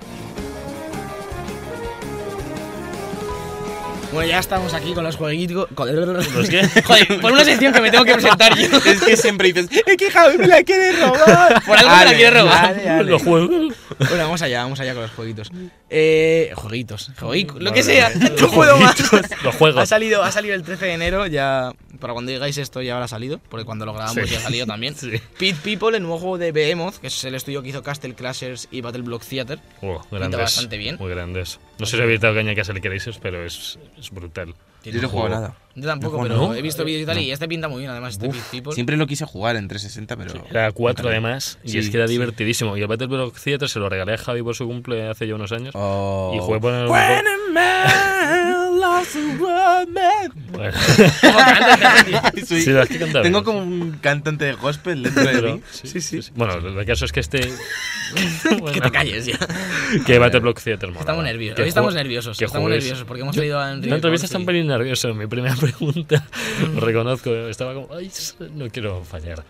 [4.13, 5.69] Bueno, ya estamos aquí con los jueguitos.
[5.75, 5.95] Con...
[5.95, 6.67] ¿Los qué?
[6.85, 8.69] Joder, por una sección que me tengo que presentar yo.
[8.89, 11.63] Es que siempre dices, es que Javi me la quiere robar.
[11.65, 13.05] Por algo me la quiere robar.
[13.05, 13.75] Los juegos.
[13.99, 15.51] Bueno, vamos allá, vamos allá con los jueguitos.
[15.91, 18.11] Eh, jueguitos, jueguitos, lo que sea.
[18.41, 18.97] No puedo más.
[19.43, 19.83] Los juegos.
[19.83, 21.73] Ha salido, ha salido el 13 de enero, ya.
[22.01, 24.31] Para cuando digáis esto ya habrá salido, porque cuando lo grabamos Sí.
[24.33, 24.95] ya ha salido también.
[24.95, 25.21] Sí.
[25.37, 28.69] Pit People, el nuevo juego de Behemoth, que es el estudio que hizo Castle Crashers
[28.71, 29.59] y Battle Block Theater.
[29.83, 30.39] Oh, grandes.
[30.41, 30.97] bastante bien.
[31.01, 31.59] Muy grandes.
[31.79, 34.55] No sé si habéis dado caña que se le queréis, pero es, es brutal.
[34.85, 35.55] Yo no juego nada.
[35.75, 36.55] Yo tampoco, No, pero no.
[36.55, 38.73] he visto vídeos y tal, y este pinta muy bien, además, este Pit People.
[38.73, 40.45] Siempre lo quise jugar en 360, pero...
[40.51, 42.13] Era 4 además, y Sí, es que era sí.
[42.13, 42.77] divertidísimo.
[42.77, 45.35] Y el Battle Block Theater se lo regalé a Javi por su cumple hace ya
[45.35, 45.73] unos años.
[45.75, 46.33] Oh.
[46.35, 46.89] Y jugué por el-
[50.53, 50.73] Bueno.
[52.47, 52.99] Soy- Sí, que.
[53.23, 55.63] Tengo como un cantante de gospel dentro de pero- mí.
[55.71, 56.31] sí, sí, sí.
[56.35, 57.41] Bueno, el caso es que este.
[58.43, 59.39] Que Bueno, te calles ya.
[60.07, 61.01] Que Battle Block Theater mola.
[61.01, 61.57] Estamos nerviosos.
[61.57, 62.39] Que Hoy estamos juego- nerviosos.
[62.39, 65.13] que Estamos nerviosos porque hemos leído a Enrique La entrevista está un pelín nervioso.
[65.15, 66.27] Mi primera pregunta,
[66.75, 68.11] lo reconozco, estaba como, ay,
[68.55, 69.45] no quiero fallar.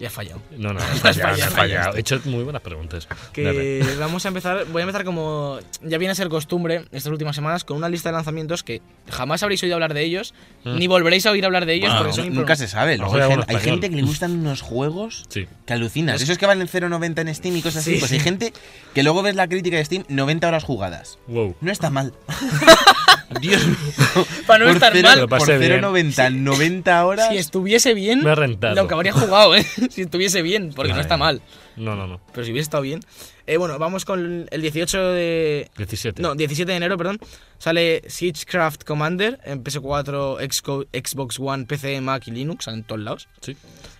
[0.00, 0.40] Ya he fallado.
[0.56, 1.96] No, no, he Has fallado, he fallado.
[1.96, 3.06] He hecho muy buenas preguntas.
[3.06, 3.22] Dale.
[3.34, 7.36] Que vamos a empezar, voy a empezar como ya viene a ser costumbre estas últimas
[7.36, 8.80] semanas con una lista de lanzamientos que
[9.10, 10.34] jamás habréis oído hablar de ellos,
[10.64, 10.76] Mm.
[10.76, 12.98] ni volveréis a oír hablar de ellos Bueno, porque son nunca se sabe.
[12.98, 15.46] Luego hay, alguno gen- hay gente que le gustan unos juegos Sí.
[15.66, 16.20] que alucinas.
[16.20, 17.94] Esos que valen 0,90 en Steam y cosas así.
[17.94, 18.16] Sí, Pues sí.
[18.16, 18.52] hay gente
[18.94, 21.18] que luego ves la crítica de Steam 90 horas jugadas.
[21.28, 21.56] Wow.
[21.60, 22.12] No está mal.
[23.40, 23.76] Dios mío.
[24.46, 25.20] Para no Por estar cero- mal.
[25.20, 25.80] Por pasé bien.
[25.82, 27.28] 0,90, 90 horas.
[27.30, 28.74] Si estuviese bien, Me ha rentado.
[28.74, 29.64] lo que habría jugado, ¿eh?
[29.94, 31.02] si estuviese bien, porque no Ay.
[31.02, 31.42] está mal.
[31.76, 32.20] No, no, no.
[32.32, 33.00] Pero si hubiese estado bien.
[33.46, 35.70] Eh, bueno, vamos con el 18 de...
[35.76, 36.22] 17.
[36.22, 37.18] No, 17 de enero, perdón.
[37.58, 43.28] Sale Siegecraft Commander en PS4, Xco- Xbox One, PC, Mac y Linux, en todos lados.
[43.40, 43.56] Sí.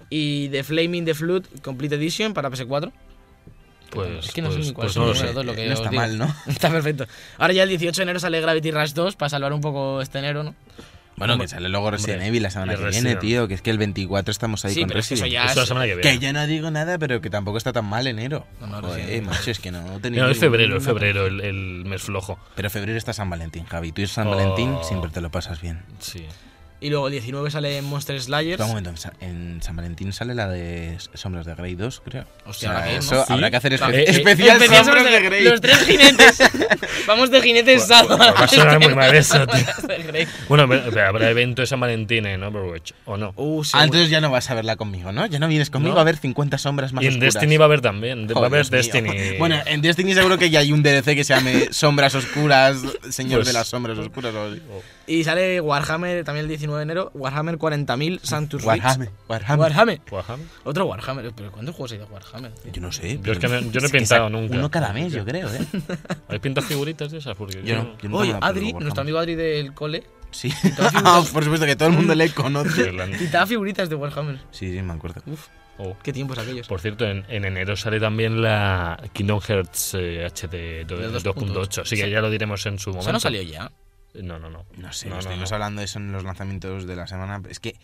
[0.08, 2.92] Y The Flaming the Flood Complete Edition para PS4.
[3.90, 5.32] Pues, Es que no sé pues- ni cuál pues es no lo sé.
[5.44, 6.00] lo que no está digo.
[6.00, 6.32] mal, ¿no?
[6.46, 7.06] Está perfecto.
[7.38, 10.20] Ahora ya el 18 de enero sale Gravity Rush 2 para salvar un poco este
[10.20, 10.54] enero, ¿no?
[11.20, 13.46] Bueno, que sale luego Resident hombre, Evil la semana que viene, tío.
[13.46, 15.32] Que es que el 24 estamos ahí Sí, con pero eso Resident.
[15.32, 17.84] ya Eso la semana que Que yo no digo nada, pero que tampoco está tan
[17.84, 18.46] mal enero.
[18.60, 19.28] No, no, Joder, Resident Evil.
[19.28, 22.38] macho, es que no No, es febrero, es febrero el, el mes flojo.
[22.56, 23.92] Pero febrero está San Valentín, Javi.
[23.92, 24.30] Tú y San Oh.
[24.30, 25.82] Valentín siempre te lo pasas bien.
[26.00, 26.26] Sí.
[26.82, 28.60] Y luego el 19 sale Monster Slayers.
[28.62, 32.24] Un momento, en Sa- en San Valentín sale la de Sombras de Grey 2, creo.
[32.46, 33.24] Hostia, O sea, ¿habrá que ir, eso no?
[33.26, 33.32] Sí.
[33.34, 35.44] habrá que hacer espe- Eh, eh, especial, Especial Sombras sobre de Grey.
[35.44, 36.38] Los tres jinetes.
[37.06, 40.26] Vamos de jinetes Pues- pues va a sonar muy mal eso, tío.
[40.48, 43.32] Bueno, pero habrá evento de San Valentín en Overwatch, ¿o no?
[43.36, 45.26] Uh, sí, Ah, entonces ya no vas a verla conmigo, ¿no?
[45.26, 46.00] Ya no vienes conmigo ¿No?
[46.00, 47.34] a ver 50 sombras más Y en oscuras.
[47.34, 48.26] Destiny va a haber también.
[48.26, 48.70] va a Joder, haber mío.
[48.70, 49.36] Destiny.
[49.38, 52.78] Bueno, en Destiny seguro que ya hay un DLC que se llame Sombras Oscuras,
[53.10, 54.34] Señor Pues- de las Sombras Oscuras.
[54.34, 54.62] o así.
[55.10, 57.10] Y sale Warhammer también el 19 de enero.
[57.14, 58.80] Warhammer 40.000 Santus Reach.
[58.82, 59.60] Warhammer, Warhammer.
[59.60, 60.00] Warhammer.
[60.10, 60.46] Warhammer.
[60.64, 61.32] Otro Warhammer.
[61.34, 62.52] ¿Pero cuántos juegos hay de Warhammer?
[62.52, 62.72] tío?
[62.72, 63.18] Yo no sé.
[63.22, 64.54] Yo es que no- yo no he pintado nunca.
[64.56, 65.66] Uno cada mes, yo creo, ¿eh?
[66.28, 67.36] ¿Hay pintas figuritas de esas?
[67.36, 67.98] Porque Yo no.
[67.98, 70.52] yo Oye, Adri, nuestro amigo Adri del cole, Sí.
[71.04, 72.92] Ah, por supuesto que todo el mundo le conoce.
[73.18, 74.38] quitaba figuritas de Warhammer.
[74.52, 75.20] Sí, sí, me acuerdo.
[75.26, 75.48] Uf,
[75.78, 75.96] oh.
[76.04, 76.68] qué tiempos aquellos.
[76.68, 81.82] Por cierto, en, en enero sale también la Kingdom Hearts eh, HD do- De 2.8.
[81.82, 82.10] Así que Sí.
[82.10, 83.08] ya lo diremos en su momento.
[83.08, 83.72] ¿Eso no salió ya?
[84.14, 84.64] No, no, no.
[84.76, 85.54] No sé, No, no, estuvimos no.
[85.56, 87.40] hablando de eso en los lanzamientos de la semana.
[87.48, 87.76] Es que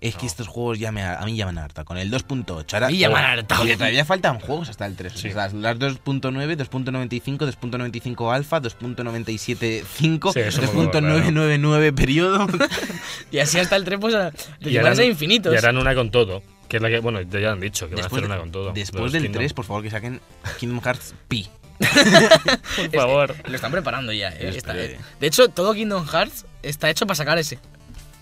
[0.00, 1.84] es que estos juegos ya me, a mí ya me han hartado.
[1.86, 2.74] Con el 2.8.
[2.74, 3.60] Ahora, A mí ya me han hartado.
[3.62, 5.12] Porque todavía faltan juegos hasta el 3.
[5.14, 5.28] Sí.
[5.28, 12.46] O sea, las 2.9, 2.95, 2.95 alfa, 2.975, Sí, eso me acuerdo, 2.999 periodo.
[13.30, 14.30] Y así hasta el 3, pues, a-
[14.60, 15.52] llevarse harán- infinitos.
[15.54, 16.42] Y harán una con todo.
[16.68, 18.72] Que es la que, bueno, ya han dicho que van a hacer una con todo.
[18.72, 19.40] después del Kingdom.
[19.40, 20.20] 3, por favor, que saquen
[20.58, 21.48] Kingdom Hearts Pi.
[22.76, 23.34] Por favor.
[23.48, 24.52] Lo están preparando ya, ¿eh?
[24.56, 27.58] Está- de hecho, todo Kingdom Hearts está hecho para sacar ese.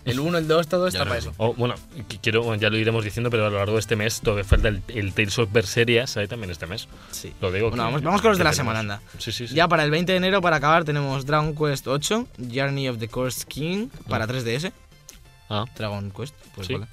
[0.05, 1.33] El 1, el 2, todo está para eso.
[1.37, 1.77] Oh, bueno,
[2.09, 4.43] qu- quiero, bueno, ya lo iremos diciendo, pero a lo largo de este mes todavía
[4.43, 6.29] falta el, el Tales of Berseria, ¿sabes?
[6.29, 6.89] También este mes.
[7.13, 7.33] Sí.
[7.41, 7.69] Lo digo.
[7.69, 8.75] Bueno, que- vamos, vamos con los de que la tenemos.
[8.75, 9.03] semana, anda.
[9.19, 9.55] Sí, sí, sí.
[9.55, 13.07] Ya para el 20 de enero, para acabar, tenemos Dragon Quest 8, Journey of the
[13.07, 14.73] Cursed King, para 3DS.
[15.49, 16.73] Ah, Dragon Quest, pues Sí.
[16.75, 16.87] vale.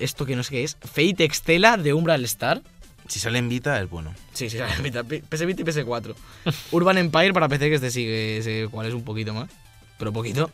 [0.00, 0.76] Esto que no sé qué es.
[0.80, 2.60] Fate Extela de Umbral Star.
[3.08, 4.14] Si sale en Vita, es bueno.
[4.32, 6.14] Sí, sí, sale en mitad, PS Vita y PS4.
[6.72, 9.48] Urban Empire para PC, que este sí que sé cuál es un poquito más.
[9.98, 10.50] Pero poquito.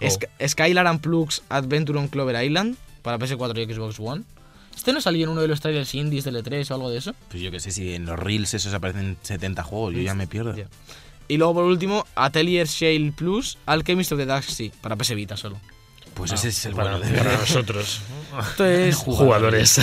[0.00, 0.10] Oh.
[0.10, 4.22] Sky- Skylar and Plugs Adventure on Clover Island para PS4 y Xbox One.
[4.76, 7.12] ¿Este no salió en uno de los trailers indies del E3 o algo de eso?
[7.28, 10.26] Pues yo que sé, si en los Reels esos aparecen 70 juegos, yo ya me
[10.28, 10.54] pierdo.
[11.26, 15.36] Y luego por último, Atelier Shale Plus Alchemist of the Dark Sea para PS Vita
[15.36, 15.60] solo.
[16.14, 18.00] Pues Ah, ese es el bueno de para nosotros.
[18.50, 19.80] Esto es Jugadores.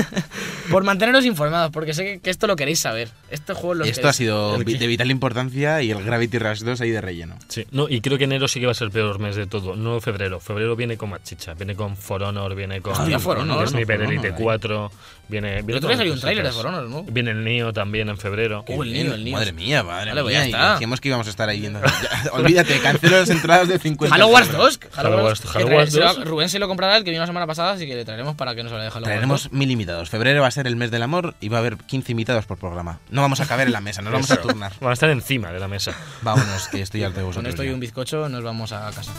[0.70, 3.10] por manteneros informados, porque sé que, que esto lo queréis saber.
[3.30, 6.80] Este juego lo Esto ha queréis- sido de vital importancia y el Gravity Rush 2
[6.80, 7.36] ahí de relleno.
[7.48, 9.46] Sí, no, y creo que enero sí que va a ser el peor mes de
[9.46, 10.40] todo, no febrero.
[10.40, 13.82] Febrero viene con más chicha, viene con For Honor, viene con Hostia, For Honor, Disney
[13.84, 14.42] no, For Elite Honor, ahí.
[14.42, 14.92] 4,
[15.28, 17.02] viene, viene otro día salió un tráiler de For Honor, ¿no?
[17.04, 18.64] Viene el Nio también en febrero.
[18.68, 19.36] Oh, el niño, el niño.
[19.36, 20.48] Madre mía, madre Vale, pues mía.
[20.48, 20.72] ya.
[20.72, 21.80] Decíamos que íbamos a estar ahí viendo.
[22.32, 24.14] Olvídate, cancelo las entradas de 50.
[24.14, 24.80] Halo Wars 2.
[24.96, 26.24] Halo Wars- que Halo trae- Wars se lo- 2.
[26.24, 28.54] Rubén se lo comprará el que vino la semana pasada, así que le traeremos para
[28.54, 30.10] que nos hable de Halo Wars Traeremos mil invitados.
[30.10, 32.58] Febrero va a ser el mes del amor y va a haber 15 invitados por
[32.58, 32.98] programa.
[33.10, 34.72] No vamos a caber en la mesa, nos vamos a turnar.
[34.80, 35.92] Van a estar encima de la mesa.
[36.22, 37.26] Vámonos, que estoy harto de 2.
[37.28, 37.42] vosotros.
[37.42, 39.12] Con esto y un bizcocho nos vamos a casa.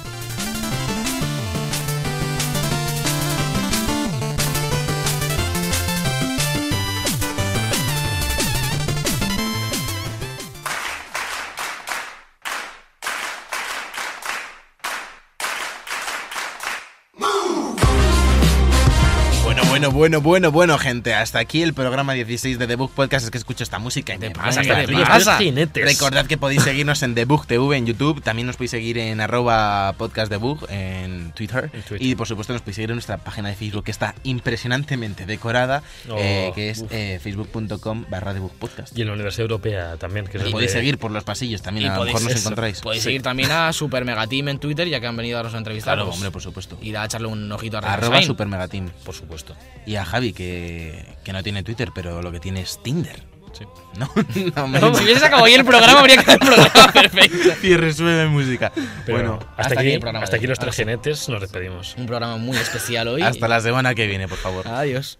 [19.82, 21.16] Bueno, bueno, bueno, bueno, gente.
[21.16, 23.26] Hasta aquí el programa 16 de The Book Podcast.
[23.26, 24.62] Es que escucho esta música y me pasa?
[24.62, 25.40] manga ¿Qué te la pasa?
[25.74, 28.22] Recordad que podéis seguirnos en The Book TV en YouTube.
[28.22, 31.72] También nos podéis seguir en arroba podcast The Book en Twitter.
[32.00, 35.82] Y por supuesto nos podéis seguir en nuestra página de Facebook que está impresionantemente decorada,
[36.10, 38.96] Oh, eh, que es eh, facebook.com barra The Book Podcast.
[38.96, 40.28] Y en la Universidad Europea también.
[40.28, 42.32] Que el podéis de- seguir por los pasillos también, Y a lo podéis- mejor nos
[42.34, 42.50] eso.
[42.50, 42.82] encontráis.
[42.82, 43.10] Podéis Sí.
[43.10, 45.60] seguir también a Super Mega Team en Twitter, ya que han venido a darnos una
[45.60, 45.94] entrevista.
[45.96, 46.78] Claro, hombre, por supuesto.
[46.84, 48.22] Ir a echarle un ojito a Arroba.
[48.22, 48.92] Super Mega Team.
[49.04, 49.56] Por supuesto.
[49.86, 53.32] Y a Javi, que, que no tiene Twitter, pero lo que tiene es Tinder.
[53.54, 53.66] Sí.
[53.98, 54.10] No,
[54.56, 57.52] no, me Si hubiese acabado hoy el programa, habría quedado el programa perfecto.
[57.60, 58.72] Cierre, súbeme música.
[59.06, 61.96] Pero bueno, hasta, aquí, el hasta aquí los tres jinetes nos despedimos.
[61.98, 63.22] Un programa muy especial hoy.
[63.22, 64.68] hasta la semana que viene, por favor.
[64.68, 65.20] Adiós.